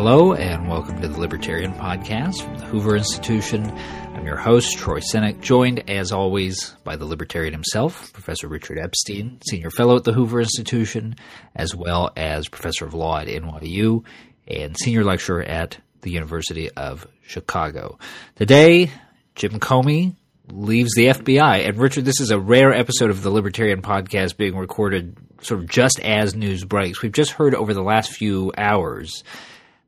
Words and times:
Hello, 0.00 0.32
and 0.32 0.68
welcome 0.68 1.02
to 1.02 1.08
the 1.08 1.18
Libertarian 1.18 1.72
Podcast 1.72 2.40
from 2.44 2.56
the 2.56 2.64
Hoover 2.66 2.96
Institution. 2.96 3.68
I'm 4.14 4.24
your 4.24 4.36
host, 4.36 4.78
Troy 4.78 5.00
Senik, 5.00 5.40
joined, 5.40 5.90
as 5.90 6.12
always, 6.12 6.76
by 6.84 6.94
the 6.94 7.04
Libertarian 7.04 7.52
himself, 7.52 8.12
Professor 8.12 8.46
Richard 8.46 8.78
Epstein, 8.78 9.40
Senior 9.50 9.70
Fellow 9.70 9.96
at 9.96 10.04
the 10.04 10.12
Hoover 10.12 10.40
Institution, 10.40 11.16
as 11.56 11.74
well 11.74 12.12
as 12.16 12.46
Professor 12.46 12.84
of 12.84 12.94
Law 12.94 13.18
at 13.18 13.26
NYU 13.26 14.04
and 14.46 14.76
Senior 14.78 15.02
Lecturer 15.02 15.42
at 15.42 15.78
the 16.02 16.12
University 16.12 16.70
of 16.70 17.04
Chicago. 17.22 17.98
Today, 18.36 18.92
Jim 19.34 19.58
Comey 19.58 20.14
leaves 20.48 20.94
the 20.94 21.06
FBI. 21.06 21.68
And 21.68 21.76
Richard, 21.76 22.04
this 22.04 22.20
is 22.20 22.30
a 22.30 22.38
rare 22.38 22.72
episode 22.72 23.10
of 23.10 23.24
the 23.24 23.30
Libertarian 23.30 23.82
Podcast 23.82 24.36
being 24.36 24.56
recorded 24.56 25.16
sort 25.40 25.58
of 25.58 25.68
just 25.68 25.98
as 25.98 26.36
news 26.36 26.64
breaks. 26.64 27.02
We've 27.02 27.10
just 27.10 27.32
heard 27.32 27.56
over 27.56 27.74
the 27.74 27.82
last 27.82 28.12
few 28.12 28.52
hours 28.56 29.24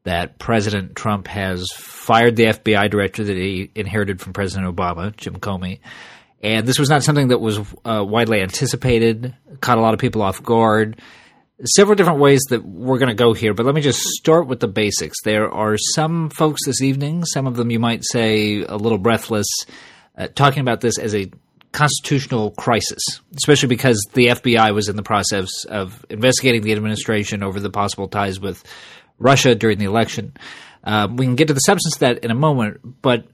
that 0.04 0.38
President 0.38 0.96
Trump 0.96 1.26
has 1.28 1.66
fired 1.74 2.36
the 2.36 2.44
FBI 2.44 2.90
director 2.90 3.24
that 3.24 3.36
he 3.36 3.70
inherited 3.74 4.20
from 4.20 4.32
President 4.32 4.74
Obama, 4.74 5.14
Jim 5.16 5.36
Comey. 5.36 5.80
And 6.42 6.66
this 6.66 6.78
was 6.78 6.88
not 6.88 7.02
something 7.02 7.28
that 7.28 7.38
was 7.38 7.58
uh, 7.84 8.04
widely 8.06 8.40
anticipated, 8.40 9.34
caught 9.60 9.78
a 9.78 9.80
lot 9.82 9.92
of 9.92 10.00
people 10.00 10.22
off 10.22 10.42
guard. 10.42 11.00
Several 11.64 11.94
different 11.94 12.20
ways 12.20 12.40
that 12.48 12.64
we're 12.64 12.98
going 12.98 13.10
to 13.10 13.14
go 13.14 13.34
here, 13.34 13.52
but 13.52 13.66
let 13.66 13.74
me 13.74 13.82
just 13.82 14.00
start 14.00 14.46
with 14.46 14.60
the 14.60 14.68
basics. 14.68 15.18
There 15.22 15.52
are 15.52 15.76
some 15.76 16.30
folks 16.30 16.64
this 16.64 16.80
evening, 16.80 17.26
some 17.26 17.46
of 17.46 17.56
them 17.56 17.70
you 17.70 17.78
might 17.78 18.02
say 18.02 18.62
a 18.62 18.76
little 18.76 18.96
breathless, 18.96 19.46
uh, 20.16 20.28
talking 20.28 20.62
about 20.62 20.80
this 20.80 20.98
as 20.98 21.14
a 21.14 21.30
constitutional 21.72 22.50
crisis, 22.52 23.02
especially 23.36 23.68
because 23.68 24.02
the 24.14 24.28
FBI 24.28 24.74
was 24.74 24.88
in 24.88 24.96
the 24.96 25.02
process 25.02 25.64
of 25.66 26.04
investigating 26.08 26.62
the 26.62 26.72
administration 26.72 27.42
over 27.42 27.60
the 27.60 27.70
possible 27.70 28.08
ties 28.08 28.40
with 28.40 28.64
Russia 29.20 29.54
during 29.54 29.78
the 29.78 29.84
election. 29.84 30.32
Uh, 30.82 31.06
we 31.14 31.26
can 31.26 31.36
get 31.36 31.48
to 31.48 31.54
the 31.54 31.60
substance 31.60 31.94
of 31.96 32.00
that 32.00 32.18
in 32.24 32.32
a 32.32 32.34
moment, 32.34 32.80
but 33.02 33.26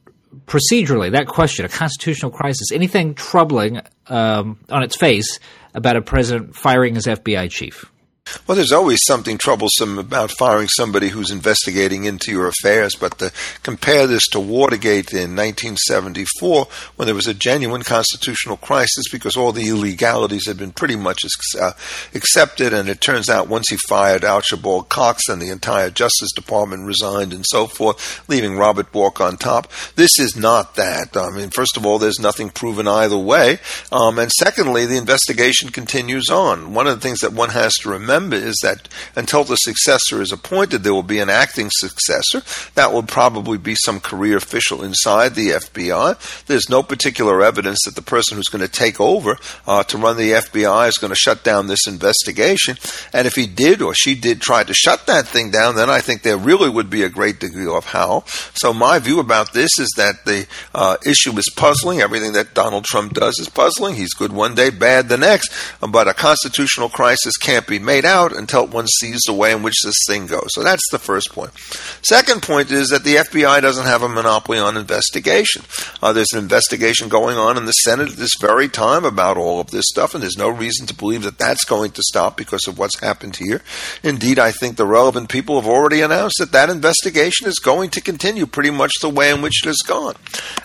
procedurally, 0.46 1.12
that 1.12 1.26
question, 1.26 1.64
a 1.64 1.68
constitutional 1.68 2.30
crisis, 2.30 2.72
anything 2.72 3.14
troubling 3.14 3.80
um, 4.08 4.58
on 4.68 4.82
its 4.82 4.96
face 4.96 5.38
about 5.74 5.96
a 5.96 6.02
president 6.02 6.54
firing 6.54 6.96
his 6.96 7.06
FBI 7.06 7.50
chief? 7.50 7.90
Well, 8.46 8.56
there's 8.56 8.72
always 8.72 9.00
something 9.06 9.38
troublesome 9.38 9.98
about 9.98 10.32
firing 10.32 10.68
somebody 10.68 11.08
who's 11.08 11.30
investigating 11.30 12.04
into 12.04 12.32
your 12.32 12.48
affairs, 12.48 12.96
but 12.96 13.18
to 13.18 13.32
compare 13.62 14.06
this 14.06 14.26
to 14.28 14.40
Watergate 14.40 15.12
in 15.12 15.36
1974, 15.36 16.66
when 16.96 17.06
there 17.06 17.14
was 17.14 17.28
a 17.28 17.34
genuine 17.34 17.82
constitutional 17.82 18.56
crisis 18.56 19.08
because 19.12 19.36
all 19.36 19.52
the 19.52 19.68
illegalities 19.68 20.46
had 20.46 20.58
been 20.58 20.72
pretty 20.72 20.96
much 20.96 21.22
uh, 21.60 21.72
accepted, 22.14 22.72
and 22.72 22.88
it 22.88 23.00
turns 23.00 23.28
out 23.28 23.48
once 23.48 23.68
he 23.68 23.76
fired 23.88 24.24
Archibald 24.24 24.88
Cox 24.88 25.28
and 25.28 25.40
the 25.40 25.50
entire 25.50 25.90
Justice 25.90 26.32
Department 26.32 26.84
resigned 26.84 27.32
and 27.32 27.44
so 27.46 27.66
forth, 27.66 28.28
leaving 28.28 28.56
Robert 28.56 28.90
Bork 28.90 29.20
on 29.20 29.36
top. 29.36 29.70
This 29.94 30.18
is 30.18 30.36
not 30.36 30.74
that. 30.74 31.16
I 31.16 31.30
mean, 31.30 31.50
first 31.50 31.76
of 31.76 31.86
all, 31.86 31.98
there's 31.98 32.20
nothing 32.20 32.50
proven 32.50 32.88
either 32.88 33.18
way, 33.18 33.58
um, 33.92 34.18
and 34.18 34.32
secondly, 34.32 34.84
the 34.84 34.96
investigation 34.96 35.70
continues 35.70 36.28
on. 36.28 36.74
One 36.74 36.88
of 36.88 36.96
the 36.96 37.00
things 37.00 37.20
that 37.20 37.32
one 37.32 37.50
has 37.50 37.74
to 37.76 37.90
remember 37.90 38.15
remember 38.16 38.36
is 38.36 38.56
that 38.62 38.88
until 39.14 39.44
the 39.44 39.56
successor 39.56 40.22
is 40.22 40.32
appointed, 40.32 40.82
there 40.82 40.94
will 40.94 41.02
be 41.02 41.18
an 41.18 41.30
acting 41.30 41.68
successor. 41.70 42.42
That 42.74 42.92
will 42.92 43.02
probably 43.02 43.58
be 43.58 43.74
some 43.74 44.00
career 44.00 44.36
official 44.36 44.82
inside 44.82 45.34
the 45.34 45.50
FBI. 45.50 46.44
There's 46.46 46.68
no 46.70 46.82
particular 46.82 47.42
evidence 47.42 47.78
that 47.84 47.94
the 47.94 48.02
person 48.02 48.36
who's 48.36 48.48
going 48.48 48.66
to 48.66 48.72
take 48.72 49.00
over 49.00 49.36
uh, 49.66 49.82
to 49.84 49.98
run 49.98 50.16
the 50.16 50.32
FBI 50.32 50.88
is 50.88 50.98
going 50.98 51.10
to 51.10 51.16
shut 51.16 51.44
down 51.44 51.66
this 51.66 51.86
investigation. 51.86 52.76
And 53.12 53.26
if 53.26 53.34
he 53.34 53.46
did 53.46 53.82
or 53.82 53.94
she 53.94 54.14
did 54.14 54.40
try 54.40 54.64
to 54.64 54.74
shut 54.74 55.06
that 55.06 55.26
thing 55.26 55.50
down, 55.50 55.76
then 55.76 55.90
I 55.90 56.00
think 56.00 56.22
there 56.22 56.38
really 56.38 56.70
would 56.70 56.90
be 56.90 57.02
a 57.02 57.08
great 57.08 57.40
degree 57.40 57.66
of 57.66 57.86
how. 57.86 58.24
So 58.54 58.72
my 58.72 58.98
view 58.98 59.20
about 59.20 59.52
this 59.52 59.78
is 59.78 59.92
that 59.96 60.24
the 60.24 60.46
uh, 60.74 60.96
issue 61.04 61.36
is 61.38 61.50
puzzling. 61.54 62.00
Everything 62.00 62.32
that 62.32 62.54
Donald 62.54 62.84
Trump 62.84 63.14
does 63.14 63.38
is 63.38 63.48
puzzling. 63.48 63.94
He's 63.94 64.14
good 64.14 64.32
one 64.32 64.54
day, 64.54 64.70
bad 64.70 65.08
the 65.08 65.16
next. 65.16 65.52
But 65.80 66.08
a 66.08 66.14
constitutional 66.14 66.88
crisis 66.88 67.36
can't 67.36 67.66
be 67.66 67.78
made 67.78 68.05
out 68.06 68.34
until 68.34 68.66
one 68.66 68.86
sees 68.86 69.20
the 69.26 69.34
way 69.34 69.52
in 69.52 69.62
which 69.62 69.82
this 69.84 69.96
thing 70.06 70.26
goes. 70.26 70.48
So 70.50 70.62
that's 70.62 70.88
the 70.90 70.98
first 70.98 71.32
point. 71.32 71.52
Second 72.02 72.42
point 72.42 72.70
is 72.70 72.88
that 72.88 73.04
the 73.04 73.16
FBI 73.16 73.60
doesn't 73.60 73.86
have 73.86 74.02
a 74.02 74.08
monopoly 74.08 74.58
on 74.58 74.76
investigation. 74.76 75.62
Uh, 76.02 76.12
there's 76.12 76.32
an 76.32 76.38
investigation 76.38 77.08
going 77.08 77.36
on 77.36 77.56
in 77.56 77.66
the 77.66 77.72
Senate 77.72 78.10
at 78.10 78.16
this 78.16 78.36
very 78.40 78.68
time 78.68 79.04
about 79.04 79.36
all 79.36 79.60
of 79.60 79.70
this 79.70 79.86
stuff, 79.88 80.14
and 80.14 80.22
there's 80.22 80.38
no 80.38 80.48
reason 80.48 80.86
to 80.86 80.94
believe 80.94 81.22
that 81.22 81.38
that's 81.38 81.64
going 81.64 81.90
to 81.92 82.02
stop 82.02 82.36
because 82.36 82.66
of 82.66 82.78
what's 82.78 83.00
happened 83.00 83.36
here. 83.36 83.62
Indeed, 84.02 84.38
I 84.38 84.52
think 84.52 84.76
the 84.76 84.86
relevant 84.86 85.28
people 85.28 85.60
have 85.60 85.68
already 85.68 86.00
announced 86.00 86.36
that 86.38 86.52
that 86.52 86.70
investigation 86.70 87.46
is 87.46 87.58
going 87.58 87.90
to 87.90 88.00
continue 88.00 88.46
pretty 88.46 88.70
much 88.70 88.92
the 89.00 89.10
way 89.10 89.30
in 89.30 89.42
which 89.42 89.64
it 89.64 89.66
has 89.66 89.82
gone. 89.86 90.14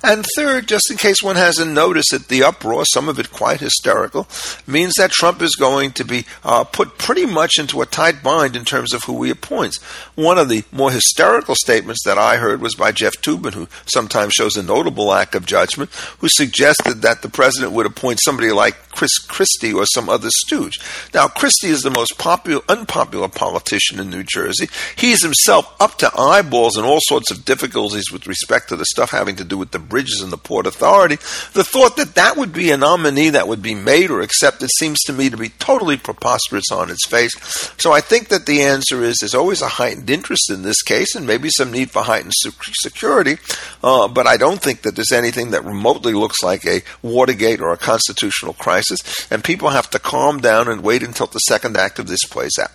And 0.03 0.25
third, 0.35 0.68
just 0.68 0.90
in 0.91 0.97
case 0.97 1.22
one 1.22 1.35
hasn't 1.35 1.72
noticed 1.72 2.13
it, 2.13 2.28
the 2.28 2.44
uproar, 2.44 2.85
some 2.85 3.09
of 3.09 3.19
it 3.19 3.31
quite 3.31 3.59
hysterical, 3.59 4.28
means 4.68 4.94
that 4.96 5.12
Trump 5.12 5.41
is 5.41 5.56
going 5.56 5.91
to 5.94 6.03
be 6.03 6.25
uh, 6.44 6.63
put 6.63 6.97
pretty 6.97 7.25
much 7.31 7.58
into 7.58 7.81
a 7.81 7.86
tight 7.86 8.22
bind 8.22 8.56
in 8.56 8.66
terms 8.66 8.94
of 8.94 9.03
who 9.03 9.24
he 9.24 9.31
appoints. 9.31 9.81
One 10.16 10.38
of 10.38 10.50
the 10.50 10.64
more 10.72 10.92
hysterical 10.92 11.56
statements 11.56 12.03
that 12.06 12.18
I 12.18 12.38
heard 12.38 12.62
was 12.62 12.75
by 12.75 12.92
Jeff 12.92 13.14
Toobin, 13.22 13.53
who 13.53 13.68
sometimes 13.86 14.34
shows 14.34 14.56
a 14.56 14.64
notable 14.64 15.06
lack 15.06 15.34
of 15.34 15.46
judgment, 15.46 15.92
who 16.19 16.28
suggested 16.30 17.02
that 17.02 17.22
the 17.22 17.30
president 17.30 17.72
would 17.72 17.86
appoint 17.86 18.19
somebody 18.24 18.52
like 18.52 18.90
Chris 18.90 19.18
Christie 19.18 19.74
or 19.74 19.86
some 19.86 20.09
other 20.09 20.30
stooge. 20.30 20.80
Now, 21.14 21.28
Christie 21.28 21.69
is 21.69 21.81
the 21.81 21.90
most 21.90 22.18
popular, 22.18 22.62
unpopular 22.68 23.30
politician 23.30 24.00
in 24.00 24.09
New 24.09 24.24
Jersey. 24.24 24.68
He's 24.96 25.24
himself 25.24 25.74
up 25.80 25.98
to 26.00 26.12
eyeballs 26.18 26.78
in 26.78 26.84
all 26.84 27.00
sorts 27.02 27.31
of 27.31 27.46
difficulties 27.46 28.12
with 28.12 28.28
respect 28.28 28.69
to 28.69 28.75
the 28.75 28.86
stuff 28.86 29.12
having 29.12 29.36
to 29.38 29.44
do 29.44 29.58
with 29.58 29.72
the 29.72 29.80
bridges 29.80 30.22
and 30.22 30.31
the 30.31 30.38
Port 30.38 30.68
Authority. 30.68 31.16
The 31.53 31.63
thought 31.63 31.98
that 31.98 32.16
that 32.16 32.38
would 32.38 32.53
be 32.53 32.72
a 32.72 32.78
nominee 32.78 33.30
that 33.30 33.48
would 33.48 33.62
be 33.62 33.75
made 33.75 34.12
or 34.12 34.22
accepted 34.22 34.69
seems 34.78 35.00
to 35.03 35.13
me 35.13 35.30
to 35.30 35.38
be 35.38 35.50
totally 35.50 35.98
preposterous 35.98 36.72
on 36.72 36.90
its 36.90 37.06
face. 37.08 37.20
So 37.29 37.91
I 37.91 38.01
think 38.01 38.29
that 38.29 38.45
the 38.45 38.61
answer 38.61 39.03
is 39.03 39.17
there's 39.19 39.35
always 39.35 39.61
a 39.61 39.67
heightened 39.67 40.09
interest 40.09 40.49
in 40.49 40.61
this 40.63 40.81
case 40.81 41.15
and 41.15 41.27
maybe 41.27 41.49
some 41.49 41.71
need 41.71 41.91
for 41.91 42.01
heightened 42.01 42.33
security, 42.35 43.37
uh, 43.83 44.07
but 44.07 44.27
I 44.27 44.37
don't 44.37 44.61
think 44.61 44.81
that 44.83 44.95
there's 44.95 45.11
anything 45.11 45.51
that 45.51 45.65
remotely 45.65 46.13
looks 46.13 46.43
like 46.43 46.65
a 46.65 46.81
Watergate 47.01 47.61
or 47.61 47.71
a 47.71 47.77
constitutional 47.77 48.53
crisis, 48.53 48.99
and 49.31 49.43
people 49.43 49.69
have 49.69 49.89
to 49.91 49.99
calm 49.99 50.39
down 50.39 50.67
and 50.67 50.81
wait 50.83 51.03
until 51.03 51.27
the 51.27 51.39
second 51.39 51.77
act 51.77 51.99
of 51.99 52.07
this 52.07 52.23
plays 52.25 52.57
out. 52.59 52.71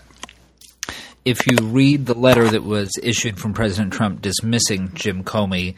If 1.24 1.46
you 1.46 1.56
read 1.60 2.06
the 2.06 2.14
letter 2.14 2.48
that 2.48 2.62
was 2.62 2.90
issued 3.02 3.40
from 3.40 3.52
President 3.52 3.92
Trump 3.92 4.22
dismissing 4.22 4.92
Jim 4.94 5.24
Comey, 5.24 5.74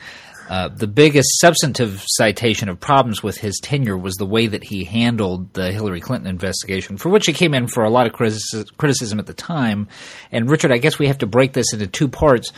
uh, 0.49 0.69
the 0.69 0.87
biggest 0.87 1.29
substantive 1.41 2.03
citation 2.07 2.69
of 2.69 2.81
problems 2.81 3.23
with 3.23 3.37
his 3.37 3.61
tenure 3.63 3.99
was 3.99 4.15
the 4.15 4.27
way 4.27 4.47
that 4.47 4.65
he 4.65 4.85
handled 4.85 5.53
the 5.53 5.71
Hillary 5.71 6.01
Clinton 6.01 6.29
investigation, 6.29 6.97
for 6.97 7.11
which 7.11 7.27
he 7.27 7.33
came 7.33 7.53
in 7.53 7.67
for 7.67 7.85
a 7.85 7.91
lot 7.91 8.07
of 8.07 8.13
criticism 8.13 9.19
at 9.19 9.27
the 9.27 9.35
time. 9.35 9.89
And 10.33 10.51
Richard, 10.51 10.73
I 10.73 10.79
guess 10.79 10.99
we 10.99 11.09
have 11.09 11.19
to 11.19 11.27
break 11.27 11.53
this 11.53 11.73
into 11.73 11.87
two 11.87 12.09
parts. 12.09 12.53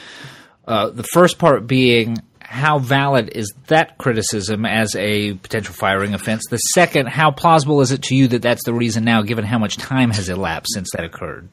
Uh, 0.66 0.90
the 0.90 1.02
first 1.02 1.38
part 1.38 1.66
being 1.66 2.18
how 2.40 2.80
valid 2.80 3.30
is 3.34 3.52
that 3.68 3.96
criticism 3.96 4.66
as 4.66 4.96
a 4.96 5.34
potential 5.34 5.72
firing 5.72 6.14
offense? 6.14 6.42
The 6.50 6.56
second, 6.56 7.08
how 7.08 7.30
plausible 7.30 7.80
is 7.80 7.92
it 7.92 8.02
to 8.04 8.16
you 8.16 8.26
that 8.28 8.42
that's 8.42 8.64
the 8.64 8.74
reason 8.74 9.04
now, 9.04 9.22
given 9.22 9.44
how 9.44 9.58
much 9.58 9.76
time 9.76 10.10
has 10.10 10.28
elapsed 10.28 10.72
since 10.74 10.90
that 10.92 11.04
occurred? 11.04 11.48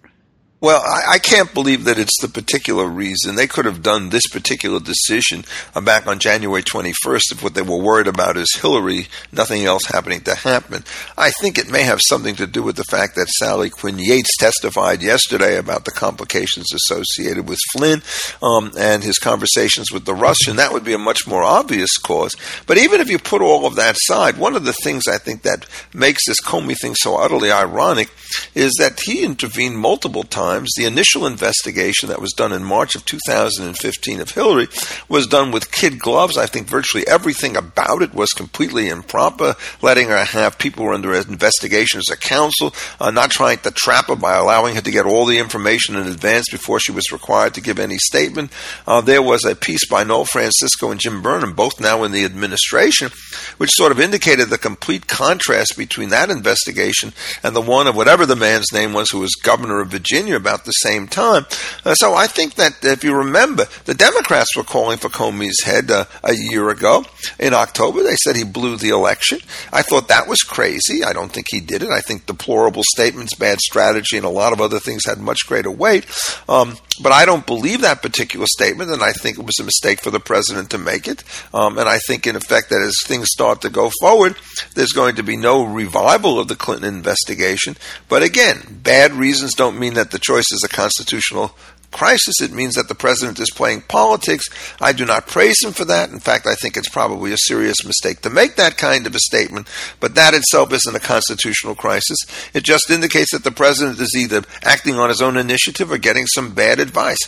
Well, 0.59 0.81
I, 0.83 1.13
I, 1.13 1.19
can't 1.19 1.53
believe 1.53 1.83
that 1.83 1.99
it's 1.99 2.19
the 2.19 2.27
particular 2.27 2.87
reason. 2.87 3.35
They 3.35 3.45
could 3.45 3.65
have 3.65 3.83
done 3.83 4.09
this 4.09 4.25
particular 4.25 4.79
decision 4.79 5.45
uh, 5.75 5.81
back 5.81 6.07
on 6.07 6.17
January 6.17 6.63
21st 6.63 7.33
if 7.33 7.43
what 7.43 7.53
they 7.53 7.61
were 7.61 7.77
worried 7.77 8.07
about 8.07 8.37
is 8.37 8.57
Hillary, 8.59 9.05
nothing 9.31 9.65
else 9.65 9.85
happening 9.85 10.21
to 10.21 10.33
happen. 10.33 10.83
I 11.15 11.29
think 11.29 11.59
it 11.59 11.69
may 11.69 11.83
have 11.83 12.01
something 12.01 12.35
to 12.37 12.47
do 12.47 12.63
with 12.63 12.75
the 12.75 12.83
fact 12.85 13.13
that 13.15 13.27
Sally 13.27 13.69
Quinn 13.69 13.99
Yates 13.99 14.35
testified 14.35 15.03
yesterday 15.03 15.57
about 15.57 15.85
the 15.85 15.91
complications 15.91 16.73
associated 16.73 17.47
with 17.47 17.59
Flynn 17.71 18.01
um, 18.41 18.71
and 18.75 19.03
his 19.03 19.19
conversations 19.19 19.91
with 19.91 20.05
the 20.05 20.15
Russian. 20.15 20.55
That 20.55 20.73
would 20.73 20.83
be 20.83 20.93
a 20.93 20.97
much 20.97 21.27
more 21.27 21.43
obvious 21.43 21.99
cause. 21.99 22.35
But 22.65 22.79
even 22.79 22.99
if 22.99 23.11
you 23.11 23.19
put 23.19 23.43
all 23.43 23.67
of 23.67 23.75
that 23.75 23.95
aside, 23.97 24.39
one 24.39 24.55
of 24.55 24.65
the 24.65 24.73
things 24.73 25.07
I 25.07 25.19
think 25.19 25.43
that 25.43 25.67
makes 25.93 26.25
this 26.25 26.41
Comey 26.41 26.75
thing 26.75 26.95
so 26.95 27.17
utterly 27.17 27.51
ironic 27.51 28.09
is 28.57 28.73
that 28.79 28.99
he 29.01 29.23
intervened 29.23 29.77
multiple 29.77 30.23
times. 30.23 30.73
The 30.75 30.85
initial 30.85 31.27
investigation 31.27 32.09
that 32.09 32.19
was 32.19 32.33
done 32.33 32.51
in 32.51 32.63
March 32.63 32.95
of 32.95 33.05
2015 33.05 34.19
of 34.19 34.31
Hillary 34.31 34.67
was 35.07 35.27
done 35.27 35.51
with 35.51 35.71
kid 35.71 35.99
gloves. 35.99 36.37
I 36.37 36.47
think 36.47 36.67
virtually 36.67 37.07
everything 37.07 37.55
about 37.55 38.01
it 38.01 38.15
was 38.15 38.31
completely 38.31 38.89
improper, 38.89 39.55
letting 39.83 40.07
her 40.07 40.23
have 40.25 40.57
people 40.57 40.83
who 40.83 40.89
were 40.89 40.95
under 40.95 41.13
investigation 41.13 41.99
as 41.99 42.09
a 42.11 42.17
counsel, 42.17 42.73
uh, 42.99 43.11
not 43.11 43.29
trying 43.29 43.59
to 43.59 43.71
trap 43.71 44.07
her 44.07 44.15
by 44.15 44.35
allowing 44.35 44.73
her 44.73 44.81
to 44.81 44.91
get 44.91 45.05
all 45.05 45.27
the 45.27 45.37
information 45.37 45.95
in 45.95 46.07
advance 46.07 46.49
before 46.49 46.79
she 46.79 46.91
was 46.91 47.11
required 47.11 47.53
to 47.53 47.61
give 47.61 47.77
any 47.77 47.97
statement. 47.99 48.51
Uh, 48.87 49.01
there 49.01 49.21
was 49.21 49.45
a 49.45 49.55
piece 49.55 49.87
by 49.87 50.03
Noel 50.03 50.25
Francisco 50.25 50.89
and 50.89 50.99
Jim 50.99 51.21
Burnham, 51.21 51.53
both 51.53 51.79
now 51.79 52.03
in 52.03 52.11
the 52.11 52.25
administration, 52.25 53.11
which 53.57 53.69
sort 53.71 53.91
of 53.91 53.99
indicated 53.99 54.49
the 54.49 54.57
complete 54.57 55.05
contrast 55.05 55.77
between 55.77 56.09
that 56.09 56.31
investigation 56.31 57.13
and 57.43 57.55
the 57.55 57.61
one 57.61 57.85
of 57.85 57.95
whatever 57.95 58.25
the 58.25 58.35
man's 58.47 58.71
name 58.71 58.93
was 58.93 59.09
who 59.11 59.19
was 59.19 59.35
governor 59.35 59.81
of 59.81 59.89
Virginia 59.89 60.35
about 60.35 60.63
the 60.63 60.71
same 60.71 61.07
time. 61.07 61.45
Uh, 61.83 61.93
so 61.95 62.13
I 62.13 62.27
think 62.27 62.55
that 62.55 62.83
if 62.83 63.03
you 63.03 63.13
remember, 63.13 63.65
the 63.85 63.93
Democrats 63.93 64.55
were 64.55 64.63
calling 64.63 64.97
for 64.97 65.09
Comey's 65.09 65.63
head 65.63 65.91
uh, 65.91 66.05
a 66.23 66.33
year 66.33 66.69
ago 66.69 67.03
in 67.39 67.53
October. 67.53 68.03
They 68.03 68.15
said 68.15 68.35
he 68.35 68.45
blew 68.45 68.77
the 68.77 68.89
election. 68.89 69.39
I 69.73 69.81
thought 69.81 70.07
that 70.07 70.29
was 70.29 70.39
crazy. 70.41 71.03
I 71.03 71.11
don't 71.11 71.31
think 71.31 71.47
he 71.49 71.59
did 71.59 71.83
it. 71.83 71.89
I 71.89 71.99
think 71.99 72.25
deplorable 72.25 72.83
statements, 72.95 73.35
bad 73.35 73.59
strategy, 73.59 74.15
and 74.15 74.25
a 74.25 74.29
lot 74.29 74.53
of 74.53 74.61
other 74.61 74.79
things 74.79 75.05
had 75.05 75.19
much 75.19 75.39
greater 75.45 75.71
weight. 75.71 76.05
Um, 76.47 76.77
but 77.01 77.11
I 77.11 77.25
don't 77.25 77.45
believe 77.45 77.81
that 77.81 78.01
particular 78.01 78.45
statement, 78.47 78.91
and 78.91 79.03
I 79.03 79.11
think 79.11 79.37
it 79.37 79.45
was 79.45 79.59
a 79.59 79.63
mistake 79.63 80.01
for 80.01 80.11
the 80.11 80.19
president 80.19 80.69
to 80.71 80.77
make 80.77 81.07
it. 81.07 81.23
Um, 81.53 81.77
and 81.77 81.87
I 81.87 81.99
think, 81.99 82.27
in 82.27 82.35
effect, 82.35 82.69
that 82.69 82.81
as 82.81 82.95
things 83.05 83.27
start 83.31 83.61
to 83.61 83.69
go 83.69 83.91
forward, 83.99 84.35
there's 84.75 84.91
going 84.91 85.15
to 85.15 85.23
be 85.23 85.37
no 85.37 85.63
revival 85.63 86.39
of 86.39 86.47
the 86.47 86.55
Clinton 86.55 86.93
investigation. 86.93 87.77
But 88.09 88.23
again, 88.23 88.79
bad 88.83 89.13
reasons 89.13 89.53
don't 89.53 89.79
mean 89.79 89.93
that 89.95 90.11
the 90.11 90.19
choice 90.19 90.51
is 90.51 90.63
a 90.63 90.69
constitutional 90.69 91.55
crisis, 91.91 92.41
it 92.41 92.51
means 92.51 92.75
that 92.75 92.87
the 92.87 92.95
president 92.95 93.39
is 93.39 93.49
playing 93.49 93.81
politics. 93.81 94.45
I 94.81 94.93
do 94.93 95.05
not 95.05 95.27
praise 95.27 95.63
him 95.63 95.71
for 95.71 95.85
that. 95.85 96.09
In 96.09 96.19
fact, 96.19 96.45
I 96.45 96.55
think 96.55 96.77
it's 96.77 96.89
probably 96.89 97.31
a 97.31 97.37
serious 97.37 97.85
mistake 97.85 98.21
to 98.21 98.29
make 98.29 98.55
that 98.55 98.77
kind 98.77 99.07
of 99.07 99.15
a 99.15 99.19
statement, 99.19 99.67
but 99.99 100.15
that 100.15 100.33
itself 100.33 100.73
isn't 100.73 100.95
a 100.95 100.99
constitutional 100.99 101.75
crisis. 101.75 102.17
It 102.53 102.63
just 102.63 102.89
indicates 102.89 103.31
that 103.31 103.43
the 103.43 103.51
president 103.51 103.99
is 103.99 104.15
either 104.17 104.43
acting 104.63 104.95
on 104.95 105.09
his 105.09 105.21
own 105.21 105.37
initiative 105.37 105.91
or 105.91 105.97
getting 105.97 106.27
some 106.27 106.53
bad 106.53 106.79
advice. 106.79 107.19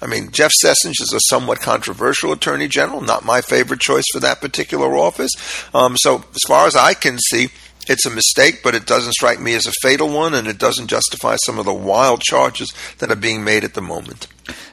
I 0.00 0.06
mean, 0.06 0.30
Jeff 0.30 0.52
Sessions 0.52 1.00
is 1.00 1.12
a 1.12 1.20
somewhat 1.28 1.60
controversial 1.60 2.32
attorney 2.32 2.68
general, 2.68 3.00
not 3.00 3.24
my 3.24 3.40
favorite 3.40 3.80
choice 3.80 4.04
for 4.12 4.20
that 4.20 4.40
particular 4.40 4.96
office. 4.96 5.30
Um, 5.74 5.96
so, 5.96 6.24
as 6.34 6.42
far 6.46 6.66
as 6.66 6.76
I 6.76 6.94
can 6.94 7.18
see, 7.18 7.48
it's 7.88 8.06
a 8.06 8.10
mistake, 8.10 8.60
but 8.62 8.74
it 8.74 8.86
doesn't 8.86 9.12
strike 9.12 9.40
me 9.40 9.54
as 9.54 9.66
a 9.66 9.72
fatal 9.80 10.08
one, 10.08 10.34
and 10.34 10.48
it 10.48 10.58
doesn't 10.58 10.88
justify 10.88 11.36
some 11.36 11.58
of 11.58 11.64
the 11.64 11.74
wild 11.74 12.20
charges 12.20 12.72
that 12.98 13.10
are 13.10 13.16
being 13.16 13.44
made 13.44 13.64
at 13.64 13.74
the 13.74 13.80
moment. 13.80 14.26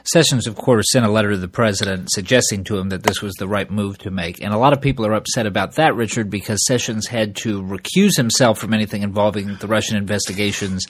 Sessions, 0.04 0.46
of 0.46 0.56
course, 0.56 0.86
sent 0.90 1.06
a 1.06 1.10
letter 1.10 1.30
to 1.30 1.36
the 1.36 1.48
president 1.48 2.10
suggesting 2.10 2.64
to 2.64 2.76
him 2.76 2.90
that 2.90 3.02
this 3.02 3.22
was 3.22 3.34
the 3.34 3.48
right 3.48 3.70
move 3.70 3.98
to 3.98 4.10
make. 4.10 4.42
And 4.42 4.52
a 4.52 4.58
lot 4.58 4.72
of 4.72 4.80
people 4.80 5.06
are 5.06 5.14
upset 5.14 5.46
about 5.46 5.76
that, 5.76 5.94
Richard, 5.94 6.28
because 6.28 6.64
Sessions 6.66 7.06
had 7.06 7.36
to 7.36 7.62
recuse 7.62 8.16
himself 8.16 8.58
from 8.58 8.74
anything 8.74 9.02
involving 9.02 9.56
the 9.56 9.66
Russian 9.66 9.96
investigations 9.96 10.86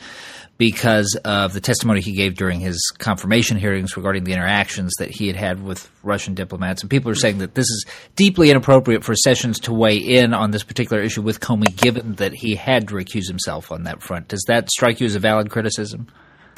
because 0.56 1.18
of 1.24 1.52
the 1.52 1.60
testimony 1.60 2.00
he 2.00 2.12
gave 2.12 2.36
during 2.36 2.60
his 2.60 2.78
confirmation 2.98 3.56
hearings 3.56 3.96
regarding 3.96 4.24
the 4.24 4.32
interactions 4.32 4.92
that 4.98 5.10
he 5.10 5.26
had 5.26 5.36
had 5.36 5.62
with 5.62 5.90
Russian 6.04 6.34
diplomats. 6.34 6.82
And 6.82 6.90
people 6.90 7.10
are 7.10 7.16
saying 7.16 7.38
that 7.38 7.54
this 7.54 7.68
is 7.68 7.86
deeply 8.16 8.50
inappropriate 8.50 9.04
for 9.04 9.14
Sessions 9.14 9.60
to 9.60 9.72
weigh 9.72 9.96
in 9.96 10.34
on 10.34 10.50
this 10.50 10.62
particular 10.62 11.02
issue 11.02 11.22
with 11.22 11.40
Comey, 11.40 11.74
given 11.76 12.14
that 12.16 12.34
he 12.34 12.54
had 12.54 12.88
to 12.88 12.94
recuse 12.94 13.28
himself 13.28 13.72
on 13.72 13.84
that 13.84 14.02
front. 14.02 14.28
Does 14.28 14.44
that 14.48 14.70
strike 14.70 15.00
you 15.00 15.06
as 15.06 15.14
a 15.14 15.20
valid 15.20 15.50
criticism? 15.50 16.08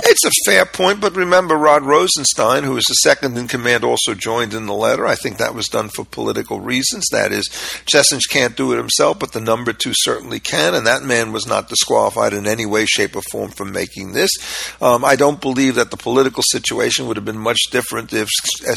It's 0.09 0.25
a 0.25 0.31
fair 0.49 0.65
point, 0.65 1.01
but 1.01 1.17
remember, 1.17 1.57
Rod 1.57 1.83
Rosenstein, 1.83 2.63
who 2.63 2.77
is 2.77 2.85
the 2.85 2.95
second 2.95 3.37
in 3.37 3.49
command, 3.49 3.83
also 3.83 4.15
joined 4.15 4.55
in 4.55 4.67
the 4.67 4.73
letter. 4.73 5.05
I 5.05 5.17
think 5.17 5.39
that 5.39 5.53
was 5.53 5.67
done 5.67 5.89
for 5.89 6.05
political 6.05 6.61
reasons. 6.61 7.07
That 7.11 7.33
is, 7.33 7.49
Sessions 7.91 8.25
can't 8.27 8.57
do 8.57 8.73
it 8.73 8.77
himself, 8.77 9.19
but 9.19 9.33
the 9.33 9.41
number 9.41 9.73
two 9.73 9.91
certainly 9.95 10.39
can, 10.39 10.77
and 10.77 10.87
that 10.87 11.03
man 11.03 11.33
was 11.33 11.45
not 11.45 11.69
disqualified 11.69 12.35
in 12.35 12.47
any 12.47 12.65
way, 12.65 12.87
shape, 12.87 13.17
or 13.17 13.23
form 13.23 13.51
from 13.51 13.73
making 13.73 14.13
this. 14.13 14.31
Um, 14.81 15.05
I 15.05 15.17
don't 15.17 15.41
believe 15.41 15.75
that 15.75 15.91
the 15.91 15.97
political 15.97 16.45
situation 16.53 17.09
would 17.09 17.17
have 17.17 17.25
been 17.25 17.37
much 17.37 17.63
different 17.73 18.13
if 18.13 18.29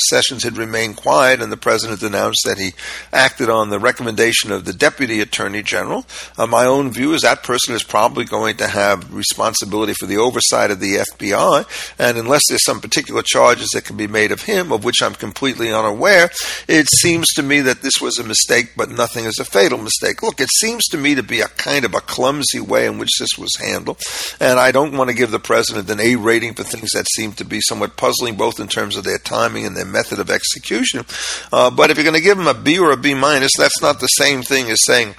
Sessions 0.10 0.44
had 0.44 0.58
remained 0.58 0.96
quiet 0.96 1.44
and 1.44 1.52
the 1.52 1.58
president 1.58 2.02
announced 2.02 2.42
that 2.46 2.58
he 2.58 2.72
acted 3.14 3.52
on 3.52 3.70
the 3.70 3.78
recommendation 3.78 4.52
of 4.52 4.66
the 4.66 4.74
deputy 4.74 5.22
attorney 5.22 5.62
general. 5.62 6.08
Uh, 6.40 6.48
my 6.48 6.66
own 6.66 6.92
view 6.92 7.14
is 7.14 7.22
that 7.22 7.44
person 7.44 7.76
is 7.76 7.84
probably 7.84 8.26
going 8.26 8.58
to 8.58 8.68
have 8.68 9.14
responsibility 9.14 9.94
for 9.94 10.08
the 10.08 10.18
oversight 10.18 10.72
of 10.72 10.80
the 10.80 10.96
FBI 10.96 11.19
FBI, 11.20 11.96
and 12.00 12.18
unless 12.18 12.44
there's 12.48 12.64
some 12.64 12.82
particular 12.82 13.22
charges 13.24 13.70
that 13.74 13.86
can 13.86 13.98
be 13.98 14.08
made 14.08 14.32
of 14.32 14.44
him, 14.44 14.72
of 14.72 14.84
which 14.84 15.02
I'm 15.02 15.16
completely 15.16 15.72
unaware, 15.72 16.30
it 16.68 16.88
seems 16.98 17.28
to 17.34 17.44
me 17.44 17.62
that 17.62 17.82
this 17.82 18.02
was 18.02 18.18
a 18.18 18.24
mistake, 18.24 18.72
but 18.76 18.90
nothing 18.90 19.26
is 19.26 19.40
a 19.40 19.46
fatal 19.46 19.78
mistake. 19.78 20.22
Look, 20.24 20.40
it 20.40 20.50
seems 20.60 20.86
to 20.88 20.98
me 20.98 21.16
to 21.16 21.24
be 21.24 21.42
a 21.42 21.48
kind 21.48 21.86
of 21.86 21.94
a 21.94 22.02
clumsy 22.02 22.60
way 22.60 22.86
in 22.86 22.98
which 22.98 23.18
this 23.20 23.38
was 23.38 23.56
handled, 23.60 24.02
and 24.40 24.60
I 24.60 24.72
don't 24.72 24.98
want 24.98 25.10
to 25.10 25.16
give 25.16 25.32
the 25.32 25.40
president 25.40 25.90
an 25.90 26.00
A 26.00 26.16
rating 26.16 26.54
for 26.54 26.64
things 26.64 26.92
that 26.92 27.06
seem 27.16 27.34
to 27.34 27.46
be 27.46 27.62
somewhat 27.62 27.98
puzzling, 27.98 28.36
both 28.36 28.60
in 28.60 28.68
terms 28.68 28.96
of 28.96 29.04
their 29.04 29.18
timing 29.18 29.66
and 29.66 29.76
their 29.76 29.86
method 29.86 30.20
of 30.20 30.30
execution. 30.30 31.06
Uh, 31.52 31.70
but 31.70 31.90
if 31.90 31.98
you're 31.98 32.04
going 32.04 32.16
to 32.16 32.22
give 32.22 32.40
him 32.40 32.48
a 32.48 32.54
B 32.54 32.80
or 32.80 32.92
a 32.92 32.98
B 32.98 33.14
minus, 33.14 33.52
that's 33.58 33.82
not 33.82 34.00
the 34.00 34.08
same 34.08 34.42
thing 34.42 34.70
as 34.70 34.84
saying 34.86 35.16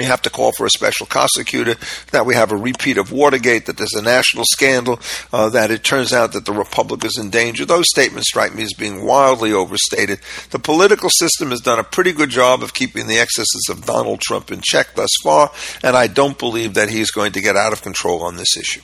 we 0.00 0.06
have 0.06 0.22
to 0.22 0.30
call 0.30 0.50
for 0.52 0.64
a 0.64 0.70
special 0.70 1.04
prosecutor, 1.04 1.76
that 2.10 2.24
we 2.24 2.34
have 2.34 2.52
a 2.52 2.56
repeat 2.56 2.96
of 2.96 3.12
Watergate, 3.12 3.66
that 3.66 3.76
there's 3.76 3.92
a 3.92 4.00
national 4.00 4.44
scandal, 4.46 4.98
uh, 5.30 5.50
that 5.50 5.70
it 5.70 5.84
turns 5.84 6.14
out 6.14 6.32
that 6.32 6.46
the 6.46 6.54
Republic 6.54 7.04
is 7.04 7.18
in 7.18 7.28
danger. 7.28 7.66
Those 7.66 7.84
statements 7.90 8.30
strike 8.30 8.54
me 8.54 8.62
as 8.62 8.72
being 8.72 9.04
wildly 9.04 9.52
overstated. 9.52 10.20
The 10.52 10.58
political 10.58 11.10
system 11.10 11.50
has 11.50 11.60
done 11.60 11.78
a 11.78 11.84
pretty 11.84 12.12
good 12.12 12.30
job 12.30 12.62
of 12.62 12.72
keeping 12.72 13.08
the 13.08 13.18
excesses 13.18 13.68
of 13.68 13.84
Donald 13.84 14.22
Trump 14.22 14.50
in 14.50 14.62
check 14.62 14.94
thus 14.94 15.10
far, 15.22 15.52
and 15.82 15.94
I 15.94 16.06
don't 16.06 16.38
believe 16.38 16.72
that 16.74 16.88
he's 16.88 17.10
going 17.10 17.32
to 17.32 17.42
get 17.42 17.56
out 17.56 17.74
of 17.74 17.82
control 17.82 18.22
on 18.22 18.36
this 18.36 18.56
issue. 18.56 18.80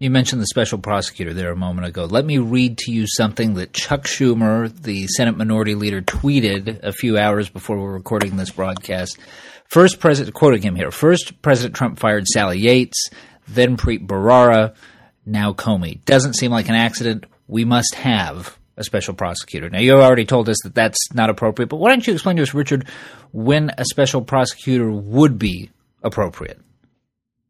You 0.00 0.10
mentioned 0.10 0.40
the 0.40 0.46
special 0.46 0.78
prosecutor 0.78 1.34
there 1.34 1.50
a 1.50 1.56
moment 1.56 1.88
ago. 1.88 2.04
Let 2.04 2.24
me 2.24 2.38
read 2.38 2.78
to 2.78 2.92
you 2.92 3.04
something 3.08 3.54
that 3.54 3.72
Chuck 3.72 4.04
Schumer, 4.04 4.72
the 4.72 5.08
Senate 5.08 5.36
Minority 5.36 5.74
Leader, 5.74 6.02
tweeted 6.02 6.84
a 6.84 6.92
few 6.92 7.18
hours 7.18 7.48
before 7.48 7.76
we're 7.78 7.94
recording 7.94 8.36
this 8.36 8.50
broadcast. 8.50 9.18
First, 9.64 9.98
President, 9.98 10.36
quoting 10.36 10.62
him 10.62 10.76
here, 10.76 10.92
first 10.92 11.42
President 11.42 11.74
Trump 11.74 11.98
fired 11.98 12.28
Sally 12.28 12.60
Yates, 12.60 13.10
then 13.48 13.76
Preet 13.76 14.06
Bharara, 14.06 14.76
now 15.26 15.52
Comey. 15.52 16.04
Doesn't 16.04 16.34
seem 16.34 16.52
like 16.52 16.68
an 16.68 16.76
accident. 16.76 17.26
We 17.48 17.64
must 17.64 17.96
have 17.96 18.56
a 18.76 18.84
special 18.84 19.14
prosecutor. 19.14 19.68
Now, 19.68 19.80
you 19.80 19.94
already 19.94 20.26
told 20.26 20.48
us 20.48 20.58
that 20.62 20.76
that's 20.76 21.12
not 21.12 21.28
appropriate, 21.28 21.70
but 21.70 21.78
why 21.78 21.90
don't 21.90 22.06
you 22.06 22.12
explain 22.12 22.36
to 22.36 22.42
us, 22.42 22.54
Richard, 22.54 22.86
when 23.32 23.72
a 23.76 23.84
special 23.84 24.22
prosecutor 24.22 24.88
would 24.92 25.40
be 25.40 25.70
appropriate? 26.04 26.60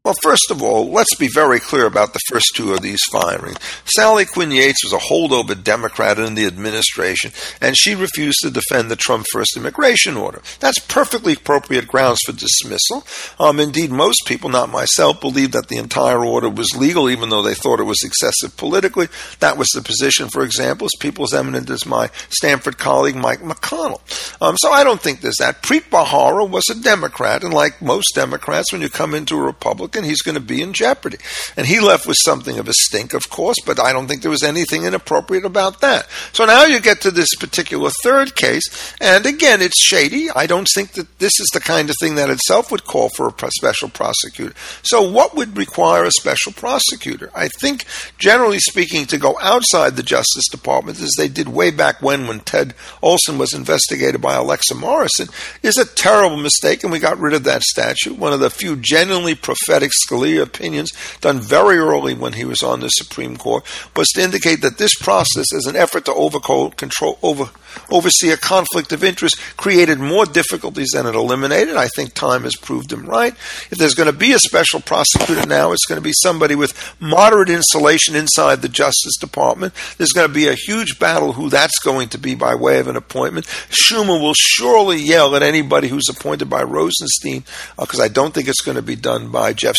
Well, 0.09 0.17
first 0.23 0.49
of 0.49 0.63
all, 0.63 0.89
let's 0.89 1.13
be 1.13 1.27
very 1.27 1.59
clear 1.59 1.85
about 1.85 2.13
the 2.13 2.19
first 2.29 2.55
two 2.55 2.73
of 2.73 2.81
these 2.81 3.03
firings. 3.11 3.59
Sally 3.85 4.25
Quinn 4.25 4.49
Yates 4.49 4.83
was 4.83 4.91
a 4.91 4.97
holdover 4.97 5.63
Democrat 5.63 6.17
in 6.17 6.33
the 6.33 6.47
administration, 6.47 7.31
and 7.61 7.77
she 7.77 7.93
refused 7.93 8.39
to 8.41 8.49
defend 8.49 8.89
the 8.89 8.95
Trump 8.95 9.27
first 9.31 9.55
immigration 9.55 10.17
order. 10.17 10.41
That's 10.59 10.79
perfectly 10.79 11.33
appropriate 11.33 11.87
grounds 11.87 12.21
for 12.25 12.31
dismissal. 12.31 13.05
Um, 13.39 13.59
indeed, 13.59 13.91
most 13.91 14.23
people, 14.25 14.49
not 14.49 14.71
myself, 14.71 15.21
believe 15.21 15.51
that 15.51 15.67
the 15.67 15.77
entire 15.77 16.25
order 16.25 16.49
was 16.49 16.75
legal, 16.75 17.07
even 17.07 17.29
though 17.29 17.43
they 17.43 17.53
thought 17.53 17.79
it 17.79 17.83
was 17.83 18.01
excessive 18.01 18.57
politically. 18.57 19.09
That 19.41 19.59
was 19.59 19.67
the 19.75 19.83
position, 19.83 20.29
for 20.29 20.43
example, 20.43 20.85
as 20.85 20.99
people 20.99 21.25
as 21.25 21.35
eminent 21.35 21.69
as 21.69 21.85
my 21.85 22.09
Stanford 22.29 22.79
colleague 22.79 23.15
Mike 23.15 23.41
McConnell. 23.41 24.01
Um, 24.41 24.55
so 24.57 24.71
I 24.71 24.83
don't 24.83 25.01
think 25.01 25.21
there's 25.21 25.37
that. 25.37 25.61
Preet 25.61 25.91
Bharara 25.91 26.49
was 26.49 26.63
a 26.71 26.81
Democrat, 26.81 27.43
and 27.43 27.53
like 27.53 27.79
most 27.79 28.15
Democrats, 28.15 28.71
when 28.71 28.81
you 28.81 28.89
come 28.89 29.13
into 29.13 29.35
a 29.35 29.43
Republican, 29.43 29.98
Republican, 29.99 30.09
he's 30.09 30.21
going 30.21 30.35
to 30.35 30.41
be 30.41 30.61
in 30.61 30.73
jeopardy. 30.73 31.17
And 31.55 31.67
he 31.67 31.79
left 31.79 32.07
with 32.07 32.17
something 32.23 32.59
of 32.59 32.67
a 32.67 32.73
stink, 32.73 33.13
of 33.13 33.29
course, 33.29 33.57
but 33.65 33.79
I 33.79 33.93
don't 33.93 34.07
think 34.07 34.21
there 34.21 34.31
was 34.31 34.43
anything 34.43 34.83
inappropriate 34.83 35.45
about 35.45 35.81
that. 35.81 36.07
So 36.33 36.45
now 36.45 36.65
you 36.65 36.79
get 36.79 37.01
to 37.01 37.11
this 37.11 37.29
particular 37.39 37.89
third 38.03 38.35
case, 38.35 38.95
and 38.99 39.25
again, 39.25 39.61
it's 39.61 39.83
shady. 39.83 40.29
I 40.29 40.47
don't 40.47 40.67
think 40.73 40.93
that 40.93 41.19
this 41.19 41.39
is 41.39 41.49
the 41.53 41.59
kind 41.59 41.89
of 41.89 41.95
thing 41.99 42.15
that 42.15 42.29
itself 42.29 42.71
would 42.71 42.85
call 42.85 43.09
for 43.09 43.27
a 43.27 43.51
special 43.51 43.89
prosecutor. 43.89 44.53
So, 44.83 45.09
what 45.09 45.35
would 45.35 45.57
require 45.57 46.03
a 46.03 46.11
special 46.11 46.51
prosecutor? 46.51 47.31
I 47.35 47.47
think, 47.47 47.85
generally 48.17 48.59
speaking, 48.59 49.05
to 49.07 49.17
go 49.17 49.37
outside 49.41 49.95
the 49.95 50.03
Justice 50.03 50.47
Department, 50.49 50.99
as 50.99 51.13
they 51.17 51.27
did 51.27 51.47
way 51.47 51.71
back 51.71 52.01
when, 52.01 52.27
when 52.27 52.39
Ted 52.41 52.73
Olson 53.01 53.37
was 53.37 53.53
investigated 53.53 54.21
by 54.21 54.35
Alexia 54.35 54.77
Morrison, 54.77 55.27
is 55.63 55.77
a 55.77 55.85
terrible 55.85 56.37
mistake, 56.37 56.83
and 56.83 56.91
we 56.91 56.99
got 56.99 57.19
rid 57.19 57.33
of 57.33 57.43
that 57.43 57.63
statute. 57.63 58.17
One 58.17 58.33
of 58.33 58.39
the 58.39 58.49
few 58.49 58.75
genuinely 58.75 59.35
prophetic 59.35 59.88
prophetic 59.89 59.93
Scalia 60.07 60.41
opinions 60.41 60.91
done 61.21 61.39
very 61.39 61.77
early 61.77 62.13
when 62.13 62.33
he 62.33 62.45
was 62.45 62.63
on 62.63 62.79
the 62.79 62.89
Supreme 62.89 63.37
Court 63.37 63.63
was 63.95 64.07
to 64.09 64.21
indicate 64.21 64.61
that 64.61 64.77
this 64.77 64.93
process, 64.95 65.53
as 65.53 65.65
an 65.65 65.75
effort 65.75 66.05
to 66.05 66.13
over 66.13 66.39
control, 66.39 67.17
over, 67.21 67.49
oversee 67.89 68.31
a 68.31 68.37
conflict 68.37 68.91
of 68.91 69.03
interest, 69.03 69.39
created 69.57 69.99
more 69.99 70.25
difficulties 70.25 70.89
than 70.93 71.05
it 71.05 71.15
eliminated. 71.15 71.75
I 71.75 71.87
think 71.87 72.13
time 72.13 72.43
has 72.43 72.55
proved 72.55 72.91
him 72.91 73.05
right. 73.05 73.33
If 73.71 73.77
there's 73.77 73.95
going 73.95 74.11
to 74.11 74.17
be 74.17 74.33
a 74.33 74.39
special 74.39 74.79
prosecutor 74.79 75.45
now, 75.45 75.71
it's 75.71 75.85
going 75.85 75.99
to 75.99 76.03
be 76.03 76.13
somebody 76.23 76.55
with 76.55 76.95
moderate 76.99 77.49
insulation 77.49 78.15
inside 78.15 78.61
the 78.61 78.69
Justice 78.69 79.17
Department. 79.19 79.73
There's 79.97 80.13
going 80.13 80.27
to 80.27 80.33
be 80.33 80.47
a 80.47 80.55
huge 80.55 80.99
battle 80.99 81.33
who 81.33 81.49
that's 81.49 81.79
going 81.79 82.09
to 82.09 82.17
be 82.17 82.35
by 82.35 82.55
way 82.55 82.79
of 82.79 82.87
an 82.87 82.95
appointment. 82.95 83.45
Schumer 83.69 84.21
will 84.21 84.33
surely 84.35 84.97
yell 84.97 85.35
at 85.35 85.43
anybody 85.43 85.87
who's 85.87 86.09
appointed 86.09 86.49
by 86.49 86.63
Rosenstein 86.63 87.43
because 87.77 87.99
uh, 87.99 88.03
I 88.03 88.07
don't 88.07 88.33
think 88.33 88.47
it's 88.47 88.61
going 88.61 88.75
to 88.75 88.81
be 88.81 88.95
done 88.95 89.29
by 89.31 89.53
Jeff 89.53 89.75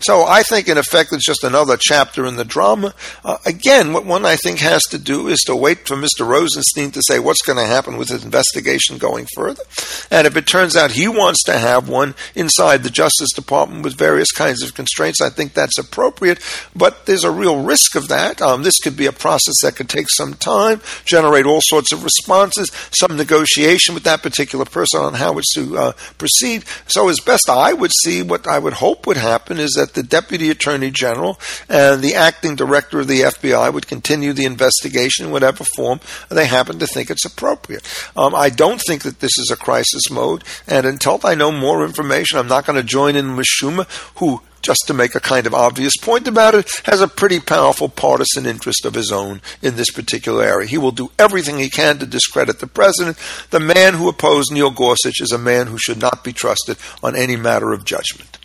So 0.00 0.24
I 0.24 0.42
think, 0.42 0.68
in 0.68 0.78
effect, 0.78 1.12
it's 1.12 1.24
just 1.24 1.44
another 1.44 1.76
chapter 1.78 2.26
in 2.26 2.36
the 2.36 2.44
drama. 2.44 2.94
Uh, 3.24 3.38
again, 3.44 3.92
what 3.92 4.04
one 4.04 4.24
I 4.24 4.36
think 4.36 4.60
has 4.60 4.82
to 4.84 4.98
do 4.98 5.28
is 5.28 5.40
to 5.46 5.56
wait 5.56 5.86
for 5.86 5.96
Mr. 5.96 6.26
Rosenstein 6.26 6.90
to 6.92 7.02
say 7.06 7.18
what's 7.18 7.42
going 7.42 7.58
to 7.58 7.66
happen 7.66 7.96
with 7.96 8.08
his 8.08 8.24
investigation 8.24 8.98
going 8.98 9.26
further. 9.34 9.62
And 10.10 10.26
if 10.26 10.36
it 10.36 10.46
turns 10.46 10.76
out 10.76 10.92
he 10.92 11.08
wants 11.08 11.42
to 11.44 11.58
have 11.58 11.88
one 11.88 12.14
inside 12.34 12.82
the 12.82 12.90
Justice 12.90 13.32
Department 13.34 13.82
with 13.84 13.96
various 13.96 14.32
kinds 14.32 14.62
of 14.62 14.74
constraints, 14.74 15.20
I 15.20 15.30
think 15.30 15.52
that's 15.52 15.78
appropriate. 15.78 16.40
But 16.74 17.06
there's 17.06 17.24
a 17.24 17.30
real 17.30 17.62
risk 17.62 17.94
of 17.94 18.08
that. 18.08 18.40
Um, 18.40 18.62
this 18.62 18.78
could 18.78 18.96
be 18.96 19.06
a 19.06 19.12
process 19.12 19.54
that 19.62 19.76
could 19.76 19.88
take 19.88 20.08
some 20.10 20.34
time, 20.34 20.80
generate 21.04 21.46
all 21.46 21.60
sorts 21.62 21.92
of 21.92 22.04
responses, 22.04 22.70
some 22.90 23.16
negotiation 23.16 23.94
with 23.94 24.04
that 24.04 24.22
particular 24.22 24.64
person 24.64 25.00
on 25.00 25.14
how 25.14 25.38
it's 25.38 25.52
to 25.54 25.76
uh, 25.76 25.92
proceed. 26.18 26.64
So, 26.86 27.08
as 27.08 27.20
best 27.20 27.48
I 27.48 27.72
would 27.72 27.92
see, 28.02 28.22
what 28.22 28.46
I 28.46 28.58
would 28.58 28.74
hope 28.74 28.95
would 29.04 29.16
happen 29.16 29.58
is 29.58 29.72
that 29.72 29.94
the 29.94 30.02
Deputy 30.04 30.48
Attorney 30.48 30.92
General 30.92 31.40
and 31.68 32.02
the 32.02 32.14
acting 32.14 32.54
director 32.54 33.00
of 33.00 33.08
the 33.08 33.22
FBI 33.22 33.72
would 33.72 33.88
continue 33.88 34.32
the 34.32 34.44
investigation 34.44 35.26
in 35.26 35.32
whatever 35.32 35.64
form 35.64 35.98
they 36.28 36.46
happen 36.46 36.78
to 36.78 36.86
think 36.86 37.10
it's 37.10 37.24
appropriate. 37.24 37.82
Um, 38.16 38.34
I 38.34 38.50
don't 38.50 38.80
think 38.80 39.02
that 39.02 39.18
this 39.18 39.36
is 39.38 39.50
a 39.52 39.56
crisis 39.56 40.10
mode, 40.10 40.44
and 40.68 40.86
until 40.86 41.20
I 41.24 41.34
know 41.34 41.50
more 41.50 41.84
information, 41.84 42.38
I'm 42.38 42.48
not 42.48 42.66
going 42.66 42.76
to 42.76 42.82
join 42.84 43.16
in 43.16 43.36
with 43.36 43.46
Schumer, 43.46 43.86
who 44.18 44.42
just 44.66 44.84
to 44.88 44.94
make 44.94 45.14
a 45.14 45.20
kind 45.20 45.46
of 45.46 45.54
obvious 45.54 45.96
point 45.96 46.26
about 46.26 46.54
it, 46.54 46.68
has 46.84 47.00
a 47.00 47.06
pretty 47.06 47.38
powerful 47.38 47.88
partisan 47.88 48.46
interest 48.46 48.84
of 48.84 48.94
his 48.94 49.12
own 49.12 49.40
in 49.62 49.76
this 49.76 49.90
particular 49.90 50.44
area. 50.44 50.68
He 50.68 50.76
will 50.76 50.90
do 50.90 51.12
everything 51.18 51.58
he 51.58 51.70
can 51.70 51.98
to 51.98 52.06
discredit 52.06 52.58
the 52.58 52.66
president. 52.66 53.16
The 53.50 53.60
man 53.60 53.94
who 53.94 54.08
opposed 54.08 54.52
Neil 54.52 54.70
Gorsuch 54.70 55.20
is 55.20 55.30
a 55.30 55.38
man 55.38 55.68
who 55.68 55.78
should 55.78 56.00
not 56.00 56.24
be 56.24 56.32
trusted 56.32 56.78
on 57.00 57.14
any 57.14 57.36
matter 57.36 57.72
of 57.72 57.84
judgment 57.84 58.38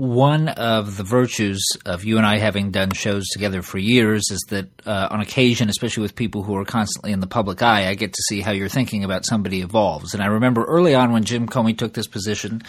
one 0.00 0.48
of 0.48 0.96
the 0.96 1.04
virtues 1.04 1.62
of 1.84 2.06
you 2.06 2.16
and 2.16 2.24
I 2.24 2.38
having 2.38 2.70
done 2.70 2.90
shows 2.92 3.28
together 3.28 3.60
for 3.60 3.76
years 3.76 4.22
is 4.30 4.40
that 4.48 4.66
uh, 4.86 5.08
on 5.10 5.20
occasion, 5.20 5.68
especially 5.68 6.00
with 6.00 6.16
people 6.16 6.42
who 6.42 6.56
are 6.56 6.64
constantly 6.64 7.12
in 7.12 7.20
the 7.20 7.26
public 7.26 7.60
eye, 7.60 7.86
I 7.86 7.96
get 7.96 8.14
to 8.14 8.22
see 8.22 8.40
how 8.40 8.50
you're 8.50 8.70
thinking 8.70 9.04
about 9.04 9.26
somebody 9.26 9.60
evolves. 9.60 10.14
And 10.14 10.22
I 10.22 10.26
remember 10.28 10.64
early 10.64 10.94
on 10.94 11.12
when 11.12 11.24
Jim 11.24 11.46
Comey 11.46 11.76
took 11.76 11.92
this 11.92 12.06
position, 12.06 12.62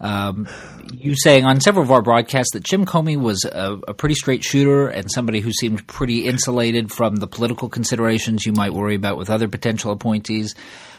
um, 0.00 0.48
you 0.92 1.14
saying 1.14 1.44
on 1.44 1.60
several 1.60 1.84
of 1.84 1.92
our 1.92 2.02
broadcasts 2.02 2.52
that 2.54 2.64
Jim 2.64 2.84
Comey 2.84 3.16
was 3.16 3.44
a, 3.44 3.78
a, 3.86 3.94
pretty 3.94 4.16
straight 4.16 4.42
shooter 4.42 4.88
and 4.88 5.08
somebody 5.08 5.38
who 5.38 5.52
seemed 5.52 5.86
pretty 5.86 6.26
insulated 6.26 6.90
from 6.90 7.14
the 7.14 7.28
political 7.28 7.68
considerations 7.68 8.44
you 8.44 8.52
might 8.52 8.72
worry 8.72 8.96
about 8.96 9.16
with 9.16 9.30
other 9.30 9.46
potential 9.46 9.92
appointees. 9.92 10.56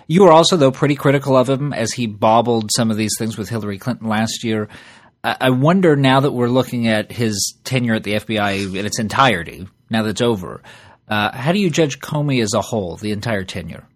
You 0.07 0.23
were 0.23 0.31
also, 0.31 0.55
though, 0.55 0.71
pretty 0.71 0.95
critical 0.95 1.35
of 1.35 1.49
him 1.49 1.73
as 1.73 1.91
he 1.91 2.07
bobbled 2.07 2.71
some 2.73 2.89
of 2.89 2.95
these 2.95 3.15
things 3.17 3.37
with 3.37 3.49
Hillary 3.49 3.77
Clinton 3.77 4.07
last 4.07 4.45
year. 4.45 4.69
I 5.23 5.51
wonder 5.51 5.95
now 5.95 6.19
that 6.19 6.33
we're 6.33 6.49
looking 6.49 6.87
at 6.87 7.09
his 7.09 7.55
tenure 7.63 7.95
at 7.95 8.03
the 8.03 8.15
FBI 8.15 8.77
in 8.77 8.85
its 8.85 8.99
entirety, 8.99 9.67
now 9.89 10.03
that's 10.03 10.21
over, 10.21 10.61
uh, 11.07 11.31
how 11.31 11.53
do 11.53 11.59
you 11.59 11.69
judge 11.69 11.99
Comey 11.99 12.43
as 12.43 12.53
a 12.53 12.61
whole, 12.61 12.97
the 12.97 13.11
entire 13.11 13.45
tenure? 13.45 13.87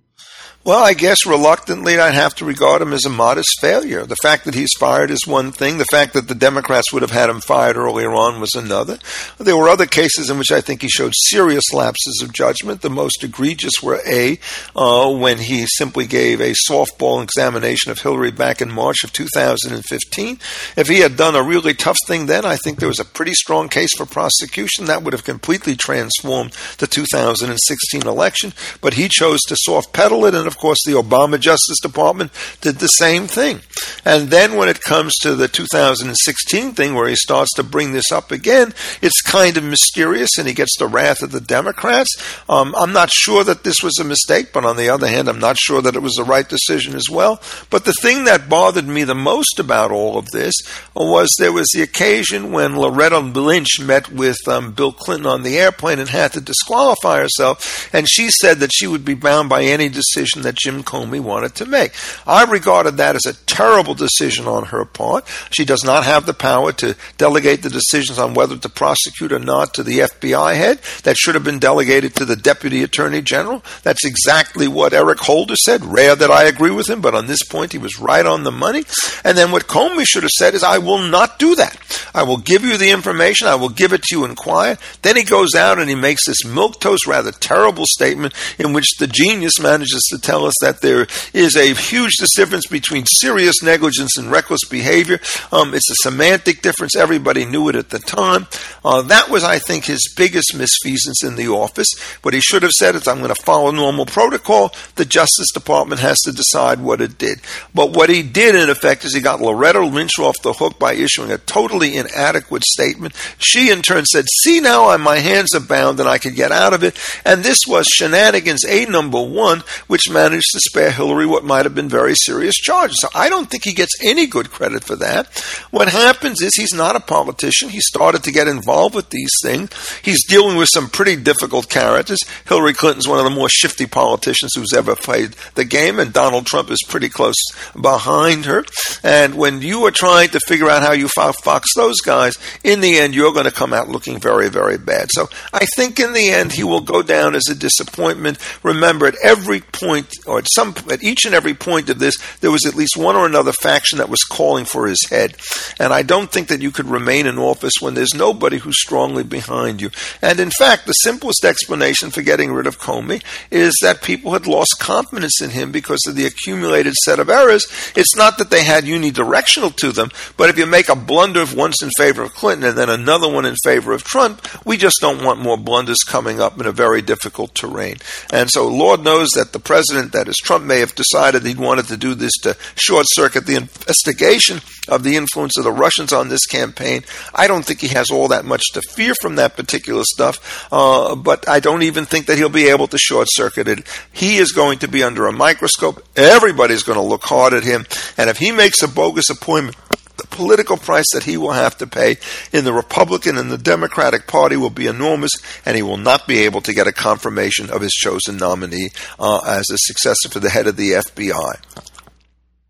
Well, 0.68 0.84
I 0.84 0.96
guess 0.96 1.26
reluctantly 1.26 1.98
I'd 1.98 2.14
have 2.14 2.36
to 2.36 2.46
regard 2.46 2.82
him 2.82 2.92
as 2.92 3.06
a 3.06 3.10
modest 3.10 3.62
failure. 3.62 4.06
The 4.06 4.18
fact 4.18 4.44
that 4.44 4.54
he's 4.54 4.74
fired 4.78 5.10
is 5.10 5.26
one 5.26 5.54
thing. 5.54 5.78
The 5.78 5.86
fact 5.86 6.12
that 6.12 6.28
the 6.28 6.36
Democrats 6.36 6.92
would 6.92 7.04
have 7.04 7.12
had 7.12 7.30
him 7.30 7.40
fired 7.40 7.78
earlier 7.78 8.14
on 8.14 8.42
was 8.42 8.54
another. 8.54 9.00
There 9.38 9.56
were 9.56 9.70
other 9.70 9.86
cases 9.86 10.30
in 10.30 10.38
which 10.38 10.52
I 10.52 10.60
think 10.60 10.82
he 10.82 10.90
showed 10.90 11.14
serious 11.16 11.72
lapses 11.72 12.22
of 12.22 12.34
judgment. 12.34 12.82
The 12.82 12.90
most 12.90 13.24
egregious 13.24 13.82
were 13.82 14.02
A, 14.06 14.40
uh, 14.76 15.10
when 15.10 15.38
he 15.38 15.66
simply 15.68 16.06
gave 16.06 16.42
a 16.42 16.54
softball 16.70 17.24
examination 17.24 17.90
of 17.90 18.02
Hillary 18.02 18.32
back 18.32 18.62
in 18.62 18.70
March 18.70 19.06
of 19.06 19.14
2015. 19.14 20.38
If 20.76 20.90
he 20.90 21.00
had 21.00 21.16
done 21.16 21.38
a 21.38 21.44
really 21.44 21.76
tough 21.76 21.98
thing 22.08 22.26
then, 22.26 22.44
I 22.44 22.58
think 22.58 22.80
there 22.80 22.90
was 22.90 23.00
a 23.00 23.06
pretty 23.06 23.36
strong 23.36 23.70
case 23.70 23.96
for 23.96 24.06
prosecution. 24.06 24.84
That 24.84 25.04
would 25.04 25.14
have 25.14 25.24
completely 25.24 25.78
transformed 25.78 26.52
the 26.80 26.88
2016 26.88 28.06
election. 28.06 28.52
But 28.82 28.96
he 28.96 29.08
chose 29.08 29.40
to 29.44 29.56
soft 29.58 29.94
pedal 29.94 30.26
it, 30.26 30.36
and 30.36 30.46
of 30.46 30.57
course, 30.58 30.80
the 30.86 30.94
Obama 30.94 31.40
Justice 31.40 31.80
Department 31.82 32.32
did 32.62 32.76
the 32.76 32.88
same 32.88 33.28
thing. 33.28 33.62
And 34.06 34.30
then 34.30 34.56
when 34.56 34.70
it 34.70 34.82
comes 34.82 35.14
to 35.22 35.36
the 35.36 35.48
2016 35.48 36.74
thing 36.74 36.94
where 36.94 37.08
he 37.08 37.16
starts 37.16 37.54
to 37.56 37.64
bring 37.64 37.92
this 37.92 38.12
up 38.12 38.32
again, 38.32 38.74
it's 39.02 39.22
kind 39.22 39.58
of 39.58 39.64
mysterious 39.64 40.38
and 40.38 40.48
he 40.48 40.54
gets 40.54 40.78
the 40.78 40.88
wrath 40.88 41.22
of 41.22 41.32
the 41.32 41.42
Democrats. 41.42 42.10
Um, 42.50 42.74
I'm 42.78 42.94
not 42.94 43.12
sure 43.12 43.44
that 43.44 43.64
this 43.64 43.82
was 43.84 43.98
a 44.00 44.04
mistake, 44.04 44.54
but 44.54 44.66
on 44.66 44.78
the 44.78 44.90
other 44.90 45.08
hand, 45.08 45.28
I'm 45.28 45.40
not 45.40 45.58
sure 45.58 45.82
that 45.82 45.96
it 45.96 46.02
was 46.02 46.14
the 46.14 46.24
right 46.24 46.48
decision 46.48 46.96
as 46.96 47.10
well. 47.10 47.42
But 47.70 47.86
the 47.86 47.94
thing 48.02 48.26
that 48.26 48.50
bothered 48.50 48.88
me 48.88 49.04
the 49.04 49.16
most 49.16 49.60
about 49.60 49.92
all 49.92 50.18
of 50.18 50.32
this 50.32 50.54
was 50.96 51.36
there 51.38 51.52
was 51.52 51.68
the 51.74 51.82
occasion 51.82 52.52
when 52.52 52.78
Loretta 52.78 53.20
Lynch 53.20 53.80
met 53.82 54.12
with 54.12 54.38
um, 54.48 54.72
Bill 54.72 54.92
Clinton 54.92 55.28
on 55.28 55.44
the 55.44 55.58
airplane 55.58 56.00
and 56.00 56.10
had 56.10 56.34
to 56.34 56.42
disqualify 56.42 57.20
herself, 57.20 57.90
and 57.94 58.08
she 58.10 58.30
said 58.30 58.60
that 58.60 58.72
she 58.74 58.88
would 58.88 59.06
be 59.06 59.14
bound 59.14 59.50
by 59.50 59.64
any 59.64 59.90
decision 59.90 60.42
that 60.48 60.56
Jim 60.56 60.82
Comey 60.82 61.20
wanted 61.20 61.56
to 61.56 61.66
make. 61.66 61.92
I 62.26 62.46
regarded 62.46 62.98
that 62.98 63.16
as 63.16 63.26
a 63.26 63.34
terrible 63.46 63.96
decision 63.96 64.48
on 64.48 64.68
her 64.68 64.86
part. 64.86 65.28
She 65.52 65.66
does 65.66 65.84
not 65.84 66.06
have 66.06 66.26
the 66.26 66.34
power 66.34 66.72
to 66.74 66.96
delegate 67.18 67.64
the 67.64 67.70
decisions 67.70 68.18
on 68.18 68.34
whether 68.34 68.58
to 68.58 68.70
prosecute 68.70 69.34
or 69.34 69.40
not 69.40 69.74
to 69.74 69.84
the 69.84 70.00
FBI 70.00 70.56
head. 70.56 70.80
That 71.04 71.18
should 71.18 71.36
have 71.36 71.44
been 71.44 71.60
delegated 71.60 72.16
to 72.16 72.26
the 72.26 72.38
Deputy 72.38 72.82
Attorney 72.82 73.22
General. 73.22 73.62
That's 73.84 74.06
exactly 74.06 74.70
what 74.70 74.94
Eric 74.94 75.20
Holder 75.20 75.58
said. 75.58 75.84
Rare 75.84 76.16
that 76.16 76.32
I 76.32 76.46
agree 76.46 76.72
with 76.72 76.90
him, 76.90 77.02
but 77.02 77.14
on 77.14 77.28
this 77.28 77.44
point 77.44 77.74
he 77.74 77.78
was 77.78 78.00
right 78.00 78.26
on 78.26 78.44
the 78.44 78.52
money. 78.52 78.86
And 79.26 79.38
then 79.38 79.52
what 79.52 79.68
Comey 79.68 80.06
should 80.06 80.24
have 80.24 80.32
said 80.32 80.54
is, 80.54 80.64
I 80.64 80.78
will 80.78 81.02
not 81.02 81.40
do 81.40 81.56
that. 81.56 81.78
I 82.16 82.24
will 82.24 82.38
give 82.38 82.64
you 82.64 82.78
the 82.78 82.92
information. 82.92 83.48
I 83.48 83.56
will 83.56 83.70
give 83.70 83.92
it 83.92 84.04
to 84.04 84.16
you 84.16 84.24
in 84.24 84.36
quiet. 84.36 84.80
Then 85.02 85.18
he 85.18 85.24
goes 85.24 85.56
out 85.56 85.78
and 85.78 85.90
he 85.90 85.96
makes 85.96 86.26
this 86.26 86.44
milquetoast, 86.44 87.06
rather 87.06 87.32
terrible 87.32 87.86
statement 87.86 88.34
in 88.58 88.72
which 88.72 88.98
the 89.00 89.08
genius 89.08 89.60
manages 89.60 90.08
to 90.12 90.20
tell 90.20 90.37
us 90.46 90.54
that 90.62 90.82
there 90.82 91.08
is 91.34 91.56
a 91.56 91.74
huge 91.74 92.16
difference 92.36 92.68
between 92.68 93.06
serious 93.06 93.62
negligence 93.64 94.18
and 94.18 94.32
reckless 94.32 94.66
behavior. 94.70 95.20
Um, 95.52 95.74
it's 95.74 95.90
a 95.90 96.10
semantic 96.10 96.62
difference. 96.62 96.96
Everybody 96.96 97.46
knew 97.46 97.70
it 97.70 97.76
at 97.76 97.90
the 97.90 98.00
time. 98.00 98.48
Uh, 98.84 99.02
that 99.04 99.30
was, 99.30 99.44
I 99.44 99.60
think, 99.60 99.86
his 99.86 100.14
biggest 100.16 100.54
misfeasance 100.54 101.24
in 101.24 101.36
the 101.36 101.48
office. 101.48 101.88
What 102.22 102.34
he 102.34 102.42
should 102.42 102.64
have 102.64 102.72
said 102.72 102.96
is, 102.96 103.08
I'm 103.08 103.20
going 103.20 103.34
to 103.34 103.44
follow 103.44 103.72
normal 103.72 104.06
protocol. 104.06 104.74
The 104.96 105.06
Justice 105.06 105.52
Department 105.54 106.02
has 106.02 106.20
to 106.22 106.32
decide 106.32 106.80
what 106.80 107.02
it 107.02 107.18
did. 107.18 107.42
But 107.74 107.92
what 107.92 108.10
he 108.10 108.24
did, 108.24 108.56
in 108.56 108.70
effect, 108.70 109.06
is 109.06 109.14
he 109.14 109.22
got 109.22 109.42
Loretta 109.42 109.86
Lynch 109.86 110.20
off 110.20 110.36
the 110.44 110.54
hook 110.54 110.80
by 110.80 110.94
issuing 110.94 111.32
a 111.32 111.38
totally 111.38 111.96
inadequate 111.96 112.64
statement. 112.64 113.16
She, 113.38 113.72
in 113.72 113.82
turn, 113.82 114.06
said, 114.06 114.26
See 114.44 114.60
now, 114.60 114.96
my 114.98 115.18
hands 115.18 115.54
are 115.54 115.60
bound 115.60 116.00
and 116.00 116.10
I 116.10 116.18
can 116.18 116.34
get 116.34 116.52
out 116.52 116.74
of 116.74 116.84
it. 116.84 116.98
And 117.26 117.44
this 117.44 117.60
was 117.68 117.88
shenanigans 117.88 118.66
A 118.66 118.86
number 118.86 119.22
one, 119.22 119.64
which 119.88 120.10
managed 120.18 120.52
to 120.52 120.60
spare 120.60 120.90
Hillary 120.90 121.28
what 121.28 121.44
might 121.44 121.66
have 121.66 121.76
been 121.76 121.90
very 121.90 122.16
serious 122.16 122.56
charges. 122.56 122.98
So 123.00 123.10
I 123.14 123.30
don't 123.30 123.50
think 123.50 123.64
he 123.64 123.74
gets 123.74 123.94
any 124.04 124.26
good 124.26 124.50
credit 124.50 124.84
for 124.84 124.96
that. 124.96 125.28
What 125.70 125.90
happens 125.90 126.42
is 126.42 126.56
he's 126.56 126.74
not 126.74 126.96
a 126.96 127.00
politician. 127.00 127.70
He 127.70 127.82
started 127.82 128.24
to 128.24 128.32
get 128.32 128.48
involved 128.48 128.96
with 128.96 129.12
these 129.12 129.32
things. 129.44 129.70
He's 130.02 130.26
dealing 130.28 130.58
with 130.58 130.70
some 130.74 130.90
pretty 130.90 131.16
difficult 131.18 131.70
characters. 131.70 132.18
Hillary 132.48 132.74
Clinton's 132.74 133.08
one 133.08 133.20
of 133.20 133.26
the 133.26 133.38
more 133.40 133.48
shifty 133.48 133.86
politicians 133.86 134.54
who's 134.56 134.74
ever 134.76 134.96
played 134.96 135.36
the 135.54 135.66
game, 135.66 136.00
and 136.00 136.12
Donald 136.12 136.48
Trump 136.48 136.72
is 136.72 136.84
pretty 136.88 137.10
close 137.10 137.38
behind 137.80 138.46
her. 138.46 138.66
And 139.04 139.36
when 139.36 139.62
you 139.62 139.86
are 139.86 139.92
trying 139.92 140.30
to 140.30 140.40
figure 140.48 140.70
out 140.70 140.82
how 140.82 140.94
you 140.94 141.10
fox 141.10 141.74
those 141.76 142.02
guys, 142.02 142.34
in 142.64 142.82
the 142.82 142.98
end, 142.98 143.14
you're 143.14 143.34
going 143.34 143.46
to 143.46 143.52
come 143.52 143.72
out 143.72 143.88
looking 143.88 144.20
very, 144.20 144.50
very 144.50 144.80
bad. 144.80 145.10
So 145.12 145.30
I 145.54 145.66
think 145.76 146.00
in 146.00 146.14
the 146.14 146.30
end, 146.30 146.54
he 146.54 146.64
will 146.64 146.82
go 146.82 147.04
down 147.04 147.36
as 147.36 147.48
a 147.50 147.56
disappointment. 147.56 148.40
Remember, 148.64 149.06
at 149.06 149.16
every 149.24 149.62
point, 149.62 150.07
or 150.26 150.40
at 150.40 150.48
some, 150.54 150.76
at 150.92 151.04
each 151.04 151.26
and 151.26 151.34
every 151.34 151.54
point 151.54 151.90
of 151.90 152.00
this, 152.00 152.16
there 152.42 152.52
was 152.52 152.66
at 152.66 152.76
least 152.76 152.98
one 152.98 153.16
or 153.16 153.26
another 153.26 153.52
faction 153.52 153.98
that 153.98 154.10
was 154.10 154.24
calling 154.24 154.66
for 154.66 154.88
his 154.88 155.08
head. 155.10 155.36
And 155.80 155.94
I 155.94 156.04
don't 156.04 156.32
think 156.32 156.48
that 156.48 156.62
you 156.62 156.72
could 156.72 156.88
remain 156.88 157.26
in 157.26 157.38
office 157.38 157.74
when 157.80 157.94
there's 157.94 158.14
nobody 158.14 158.58
who's 158.58 158.82
strongly 158.82 159.24
behind 159.24 159.82
you. 159.82 159.90
And 160.22 160.40
in 160.40 160.52
fact, 160.52 160.86
the 160.86 160.94
simplest 160.94 161.46
explanation 161.46 162.10
for 162.12 162.22
getting 162.22 162.52
rid 162.52 162.68
of 162.68 162.80
Comey 162.80 163.24
is 163.52 163.74
that 163.82 164.02
people 164.02 164.34
had 164.34 164.48
lost 164.48 164.80
confidence 164.80 165.42
in 165.42 165.52
him 165.52 165.72
because 165.72 166.02
of 166.08 166.16
the 166.16 166.26
accumulated 166.26 166.94
set 167.04 167.20
of 167.20 167.30
errors. 167.30 167.66
It's 167.96 168.16
not 168.16 168.38
that 168.38 168.50
they 168.50 168.64
had 168.64 168.84
unidirectional 168.84 169.76
to 169.78 169.92
them, 169.92 170.12
but 170.36 170.50
if 170.50 170.58
you 170.58 170.66
make 170.66 170.90
a 170.90 170.96
blunder 170.96 171.46
once 171.56 171.82
in 171.82 171.90
favor 171.98 172.24
of 172.24 172.34
Clinton 172.34 172.70
and 172.70 172.78
then 172.78 172.90
another 172.90 173.32
one 173.32 173.46
in 173.46 173.56
favor 173.64 173.94
of 173.94 174.04
Trump, 174.04 174.42
we 174.66 174.78
just 174.78 174.98
don't 175.02 175.24
want 175.24 175.42
more 175.42 175.58
blunders 175.58 176.04
coming 176.06 176.40
up 176.40 176.60
in 176.60 176.66
a 176.66 176.72
very 176.72 177.02
difficult 177.02 177.54
terrain. 177.56 177.98
And 178.32 178.50
so, 178.50 178.68
Lord 178.68 179.04
knows 179.04 179.30
that 179.36 179.54
the 179.54 179.60
president, 179.60 179.97
that 180.06 180.28
is 180.28 180.36
Trump, 180.38 180.66
may 180.66 180.80
have 180.80 180.96
decided 180.96 181.46
he 181.46 181.56
wanted 181.56 181.88
to 181.88 181.98
do 181.98 182.16
this 182.16 182.34
to 182.44 182.56
short 182.76 183.06
circuit 183.10 183.46
the 183.46 183.56
investigation 183.56 184.62
of 184.88 185.04
the 185.04 185.16
influence 185.16 185.58
of 185.58 185.64
the 185.64 185.72
Russians 185.72 186.14
on 186.14 186.30
this 186.30 186.46
campaign. 186.46 187.04
I 187.34 187.48
don't 187.48 187.66
think 187.66 187.82
he 187.82 187.90
has 187.90 188.10
all 188.10 188.28
that 188.30 188.46
much 188.46 188.64
to 188.74 188.82
fear 188.82 189.14
from 189.22 189.36
that 189.36 189.56
particular 189.56 190.04
stuff, 190.04 190.68
uh, 190.72 191.16
but 191.16 191.48
I 191.48 191.60
don't 191.60 191.84
even 191.84 192.06
think 192.06 192.28
that 192.28 192.38
he'll 192.38 192.50
be 192.50 192.70
able 192.70 192.88
to 192.88 192.98
short 192.98 193.28
circuit 193.32 193.68
it. 193.68 193.88
He 194.12 194.38
is 194.38 194.52
going 194.52 194.80
to 194.80 194.88
be 194.88 195.04
under 195.04 195.28
a 195.28 195.34
microscope. 195.34 196.06
Everybody's 196.16 196.84
going 196.84 196.98
to 196.98 197.02
look 197.02 197.24
hard 197.24 197.54
at 197.54 197.64
him, 197.64 197.86
and 198.18 198.30
if 198.30 198.38
he 198.38 198.52
makes 198.52 198.82
a 198.82 198.88
bogus 198.88 199.30
appointment, 199.30 199.76
the 200.18 200.28
political 200.28 200.78
price 200.78 201.12
that 201.14 201.24
he 201.24 201.38
will 201.38 201.52
have 201.52 201.78
to 201.78 201.88
pay 201.88 202.18
in 202.52 202.66
the 202.66 202.74
Republican 202.74 203.38
and 203.38 203.52
the 203.52 203.58
Democratic 203.58 204.28
Party 204.28 204.58
will 204.58 204.70
be 204.70 204.88
enormous, 204.88 205.32
and 205.66 205.76
he 205.76 205.84
will 205.84 205.98
not 205.98 206.28
be 206.28 206.40
able 206.40 206.62
to 206.62 206.74
get 206.74 206.88
a 206.88 206.92
confirmation 206.92 207.70
of 207.70 207.82
his 207.82 207.94
chosen 207.94 208.38
nominee 208.38 208.90
uh, 209.20 209.42
as 209.46 209.70
a 209.72 209.78
successor 209.78 210.30
for 210.30 210.40
the 210.40 210.50
head 210.50 210.68
of 210.68 210.76
the 210.76 210.92
FBI. 210.92 211.58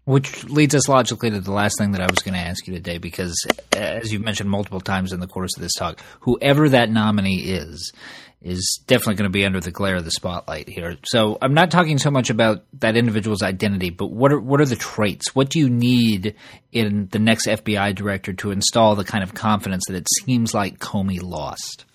Which 0.05 0.45
leads 0.45 0.73
us 0.73 0.87
logically 0.87 1.31
to 1.31 1.41
the 1.41 1.51
last 1.51 1.77
thing 1.77 1.91
that 1.91 2.01
I 2.01 2.07
was 2.09 2.19
going 2.19 2.33
to 2.33 2.39
ask 2.39 2.65
you 2.65 2.73
today, 2.73 2.97
because 2.97 3.35
as 3.73 4.13
you've 4.13 4.23
mentioned 4.23 4.49
multiple 4.49 4.79
times 4.79 5.11
in 5.11 5.19
the 5.19 5.27
course 5.27 5.51
of 5.57 5.61
this 5.61 5.73
talk, 5.73 5.99
whoever 6.21 6.69
that 6.69 6.89
nominee 6.89 7.39
is, 7.39 7.91
is 8.47 8.81
definitely 8.87 9.15
going 9.15 9.29
to 9.29 9.33
be 9.33 9.45
under 9.45 9.59
the 9.59 9.71
glare 9.71 9.97
of 9.97 10.05
the 10.05 10.11
spotlight 10.11 10.69
here. 10.69 10.95
So 11.05 11.37
I'm 11.41 11.53
not 11.53 11.69
talking 11.69 11.97
so 11.97 12.09
much 12.09 12.29
about 12.29 12.63
that 12.79 12.95
individual's 12.95 13.43
identity, 13.43 13.89
but 13.89 14.07
what 14.07 14.31
are 14.31 14.39
what 14.39 14.61
are 14.61 14.65
the 14.65 14.75
traits? 14.75 15.35
What 15.35 15.49
do 15.49 15.59
you 15.59 15.69
need 15.69 16.35
in 16.71 17.09
the 17.11 17.19
next 17.19 17.47
FBI 17.47 17.93
director 17.95 18.33
to 18.33 18.51
install 18.51 18.95
the 18.95 19.03
kind 19.03 19.23
of 19.23 19.33
confidence 19.33 19.83
that 19.87 19.95
it 19.95 20.07
seems 20.23 20.53
like 20.53 20.79
Comey 20.79 21.21
lost? 21.21 21.85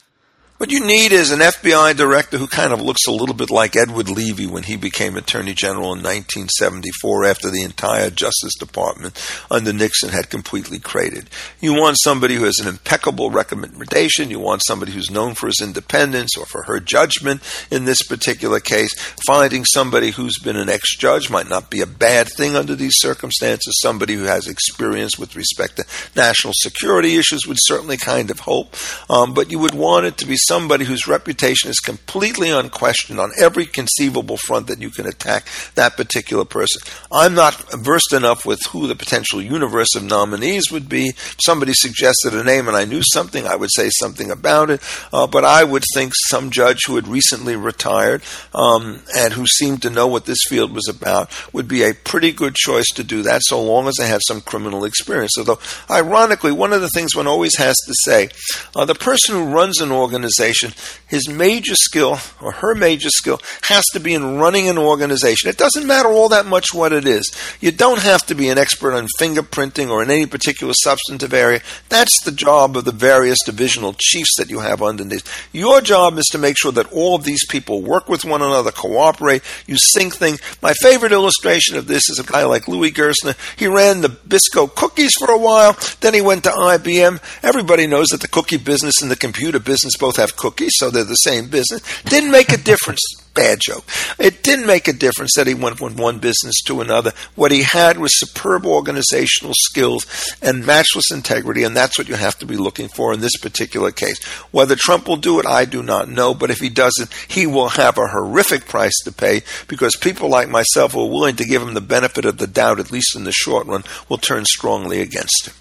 What 0.62 0.71
you 0.71 0.87
need 0.87 1.11
is 1.11 1.33
an 1.33 1.40
FBI 1.40 1.97
director 1.97 2.38
who 2.38 2.47
kind 2.47 2.73
of 2.73 2.81
looks 2.81 3.09
a 3.09 3.11
little 3.11 3.35
bit 3.35 3.50
like 3.50 3.75
Edward 3.75 4.09
Levi 4.09 4.47
when 4.47 4.62
he 4.62 4.76
became 4.76 5.16
Attorney 5.16 5.54
General 5.54 5.87
in 5.87 6.04
1974 6.04 7.25
after 7.25 7.50
the 7.50 7.64
entire 7.64 8.11
Justice 8.11 8.54
Department 8.57 9.21
under 9.50 9.73
Nixon 9.73 10.11
had 10.11 10.31
completely 10.31 10.78
cratered. 10.78 11.28
You 11.61 11.75
want 11.75 11.97
somebody 12.00 12.37
who 12.37 12.45
has 12.45 12.61
an 12.61 12.69
impeccable 12.69 13.33
recommendation. 13.33 14.31
You 14.31 14.38
want 14.38 14.62
somebody 14.64 14.92
who's 14.92 15.11
known 15.11 15.35
for 15.35 15.49
his 15.49 15.61
independence 15.61 16.37
or 16.37 16.47
for 16.47 16.62
her 16.62 16.78
judgment 16.78 17.42
in 17.73 17.85
this 17.85 18.02
particular 18.07 18.61
case. 18.61 18.95
Finding 19.26 19.64
somebody 19.64 20.11
who's 20.12 20.38
been 20.38 20.54
an 20.54 20.69
ex 20.69 20.97
judge 20.97 21.28
might 21.28 21.49
not 21.49 21.71
be 21.71 21.81
a 21.81 21.87
bad 21.87 22.28
thing 22.28 22.54
under 22.54 22.76
these 22.76 23.00
circumstances. 23.00 23.81
Somebody 23.83 24.14
who 24.14 24.26
has 24.26 24.47
experience 24.47 25.19
with 25.19 25.35
respect 25.35 25.78
to 25.78 25.85
national 26.14 26.52
security 26.54 27.16
issues 27.16 27.49
would 27.49 27.59
certainly 27.62 27.97
kind 27.97 28.31
of 28.31 28.38
help. 28.38 28.76
Um, 29.11 29.35
but 29.35 29.50
you 29.50 29.59
would 29.59 29.75
want 29.75 30.07
it 30.07 30.19
to 30.19 30.25
be 30.25 30.37
somebody 30.52 30.85
whose 30.85 31.09
reputation 31.09 31.71
is 31.71 31.80
completely 31.80 32.50
unquestioned 32.50 33.18
on 33.18 33.32
every 33.40 33.64
conceivable 33.64 34.37
front 34.37 34.66
that 34.66 34.82
you 34.82 34.90
can 34.90 35.06
attack 35.06 35.47
that 35.76 35.97
particular 35.97 36.44
person. 36.44 36.82
I'm 37.11 37.35
not 37.35 37.54
versed 37.73 38.12
enough 38.12 38.44
with 38.44 38.61
who 38.66 38.87
the 38.87 38.94
potential 38.94 39.40
universe 39.40 39.94
of 39.97 40.04
nominees 40.04 40.71
would 40.71 40.90
be. 40.90 41.09
If 41.09 41.37
somebody 41.42 41.73
suggested 41.73 42.35
a 42.35 42.44
name 42.44 42.68
and 42.68 42.76
I 42.76 42.85
knew 42.85 43.00
something, 43.02 43.47
I 43.47 43.56
would 43.56 43.71
say 43.73 43.88
something 43.88 44.30
about 44.30 44.68
it. 44.68 44.82
Uh, 45.11 45.26
but 45.26 45.47
I 45.47 45.64
would 45.64 45.85
think 45.94 46.12
some 46.28 46.50
judge 46.50 46.80
who 46.87 46.97
had 46.97 47.09
recently 47.09 47.56
retired 47.56 48.21
um, 48.54 49.00
and 49.16 49.32
who 49.32 49.47
seemed 49.47 49.80
to 49.82 49.90
know 49.90 50.06
what 50.06 50.26
this 50.26 50.44
field 50.50 50.75
was 50.75 50.87
about 50.87 51.30
would 51.54 51.66
be 51.66 51.82
a 51.82 51.94
pretty 51.94 52.30
good 52.30 52.56
choice 52.56 52.88
to 52.97 53.02
do 53.02 53.23
that, 53.23 53.40
so 53.42 53.62
long 53.62 53.88
as 53.88 53.94
they 53.99 54.06
have 54.06 54.21
some 54.28 54.42
criminal 54.42 54.85
experience. 54.85 55.32
Although, 55.38 55.61
ironically, 55.88 56.52
one 56.52 56.75
of 56.75 56.82
the 56.82 56.90
things 56.90 57.16
one 57.16 57.26
always 57.26 57.56
has 57.56 57.76
to 57.87 57.94
say, 58.04 58.28
uh, 58.76 58.85
the 58.85 58.94
person 58.94 59.35
who 59.35 59.54
runs 59.54 59.80
an 59.80 59.90
organization 59.90 60.42
organization, 60.43 60.73
his 61.07 61.29
major 61.29 61.75
skill 61.75 62.19
or 62.41 62.53
her 62.53 62.75
major 62.75 63.11
skill 63.11 63.41
has 63.65 63.85
to 63.93 64.01
be 64.01 64.15
in 64.15 64.39
running 64.39 64.69
an 64.69 64.79
organization. 64.79 65.51
It 65.51 65.59
doesn't 65.59 65.87
matter 65.87 66.09
all 66.09 66.29
that 66.31 66.47
much 66.47 66.73
what 66.73 66.93
it 66.93 67.07
is. 67.07 67.31
You 67.61 67.71
don't 67.71 68.01
have 68.01 68.25
to 68.27 68.35
be 68.35 68.49
an 68.49 68.59
expert 68.59 68.95
on 68.95 69.07
fingerprinting 69.21 69.91
or 69.91 70.03
in 70.03 70.11
any 70.11 70.27
particular 70.27 70.73
substantive 70.75 71.35
area. 71.35 71.61
That's 71.89 72.25
the 72.25 72.33
job 72.33 72.77
of 72.77 72.85
the 72.85 72.93
various 72.93 73.39
divisional 73.45 73.95
chiefs 73.99 74.37
that 74.39 74.51
you 74.51 74.61
have 74.61 74.83
underneath. 74.83 75.49
Your 75.53 75.81
job 75.81 76.19
is 76.19 76.27
to 76.33 76.39
make 76.39 76.57
sure 76.59 76.73
that 76.73 76.93
all 76.93 77.15
of 77.15 77.25
these 77.25 77.47
people 77.47 77.83
work 77.83 78.09
with 78.09 78.25
one 78.25 78.43
another, 78.43 78.73
cooperate, 78.73 79.43
you 79.67 79.77
sync 79.79 80.15
things. 80.15 80.41
My 80.63 80.73
favorite 80.75 81.13
illustration 81.13 81.77
of 81.77 81.87
this 81.87 82.09
is 82.09 82.19
a 82.19 82.25
guy 82.25 82.45
like 82.45 82.69
Louis 82.69 82.91
Gerstner. 82.91 83.37
He 83.59 83.67
ran 83.67 84.01
the 84.01 84.09
Nabisco 84.09 84.75
cookies 84.75 85.13
for 85.19 85.31
a 85.31 85.39
while, 85.39 85.77
then 86.01 86.15
he 86.15 86.21
went 86.21 86.45
to 86.45 86.51
IBM. 86.51 87.21
Everybody 87.43 87.87
knows 87.87 88.09
that 88.09 88.21
the 88.21 88.29
cookie 88.29 88.57
business 88.57 89.03
and 89.03 89.11
the 89.11 89.17
computer 89.17 89.59
business 89.59 89.97
both 89.97 90.17
have 90.23 90.37
cookies, 90.37 90.73
so 90.76 90.91
they're 90.91 91.05
the 91.05 91.14
same 91.17 91.49
business. 91.49 91.83
Didn't 92.05 92.31
make 92.31 92.52
a 92.52 92.57
difference. 92.57 93.02
Bad 93.35 93.61
joke. 93.61 93.85
It 94.19 94.43
didn't 94.43 94.67
make 94.67 94.88
a 94.88 94.93
difference 94.93 95.33
that 95.37 95.47
he 95.47 95.55
went 95.55 95.79
from 95.79 95.97
one 95.97 96.19
business 96.19 96.61
to 96.67 96.83
another. 96.83 97.12
What 97.35 97.50
he 97.50 97.62
had 97.62 97.97
was 97.97 98.19
superb 98.19 98.67
organizational 98.67 99.55
skills 99.57 100.07
and 100.43 100.67
matchless 100.67 101.11
integrity, 101.11 101.62
and 101.62 101.75
that's 101.75 101.97
what 101.97 102.11
you 102.11 102.14
have 102.14 102.38
to 102.41 102.47
be 102.47 102.59
looking 102.59 102.88
for 102.88 103.14
in 103.14 103.21
this 103.21 103.38
particular 103.38 103.91
case. 103.91 104.23
Whether 104.50 104.76
Trump 104.76 105.09
will 105.09 105.17
do 105.17 105.41
it, 105.41 105.47
I 105.47 105.64
do 105.64 105.83
not 105.83 106.11
know, 106.11 106.35
but 106.35 106.50
if 106.50 106.59
he 106.59 106.69
doesn't, 106.69 107.11
he 107.26 107.47
will 107.47 107.71
have 107.71 107.97
a 107.97 108.08
horrific 108.08 108.67
price 108.67 108.99
to 109.04 109.13
pay 109.13 109.41
because 109.67 109.97
people 109.97 110.28
like 110.28 110.50
myself 110.50 110.93
who 110.93 111.00
are 111.00 111.11
willing 111.11 111.37
to 111.37 111.47
give 111.47 111.63
him 111.63 111.73
the 111.73 111.80
benefit 111.80 112.26
of 112.26 112.37
the 112.37 112.47
doubt, 112.47 112.80
at 112.80 112.93
least 112.93 113.17
in 113.17 113.25
the 113.25 113.32
short 113.32 113.67
run, 113.67 113.82
will 114.11 114.19
turn 114.19 114.45
strongly 114.45 115.00
against 115.00 115.47
him. 115.47 115.54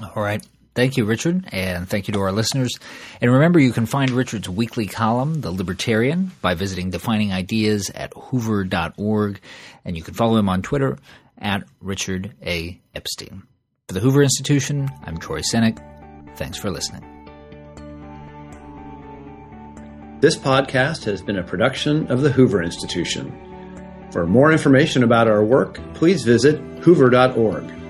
All 0.00 0.22
right. 0.22 0.42
Thank 0.74 0.96
you, 0.96 1.04
Richard, 1.04 1.46
and 1.52 1.88
thank 1.88 2.08
you 2.08 2.14
to 2.14 2.20
our 2.20 2.32
listeners. 2.32 2.76
And 3.20 3.32
remember, 3.32 3.60
you 3.60 3.72
can 3.72 3.86
find 3.86 4.10
Richard's 4.10 4.48
weekly 4.48 4.86
column, 4.86 5.40
The 5.40 5.52
Libertarian, 5.52 6.32
by 6.42 6.54
visiting 6.54 6.90
Defining 6.90 7.32
Ideas 7.32 7.90
at 7.94 8.12
hoover.org, 8.14 9.40
and 9.84 9.96
you 9.96 10.02
can 10.02 10.14
follow 10.14 10.36
him 10.36 10.48
on 10.48 10.62
Twitter 10.62 10.98
at 11.38 11.62
Richard 11.80 12.34
A. 12.44 12.80
Epstein. 12.94 13.44
For 13.86 13.94
the 13.94 14.00
Hoover 14.00 14.22
Institution, 14.22 14.88
I'm 15.04 15.18
Troy 15.18 15.40
Senik. 15.40 15.78
Thanks 16.36 16.58
for 16.58 16.70
listening. 16.70 17.02
This 20.20 20.36
podcast 20.36 21.04
has 21.04 21.22
been 21.22 21.38
a 21.38 21.44
production 21.44 22.10
of 22.10 22.22
the 22.22 22.32
Hoover 22.32 22.62
Institution. 22.62 23.30
For 24.10 24.26
more 24.26 24.50
information 24.50 25.04
about 25.04 25.28
our 25.28 25.44
work, 25.44 25.78
please 25.94 26.24
visit 26.24 26.58
hoover.org. 26.82 27.83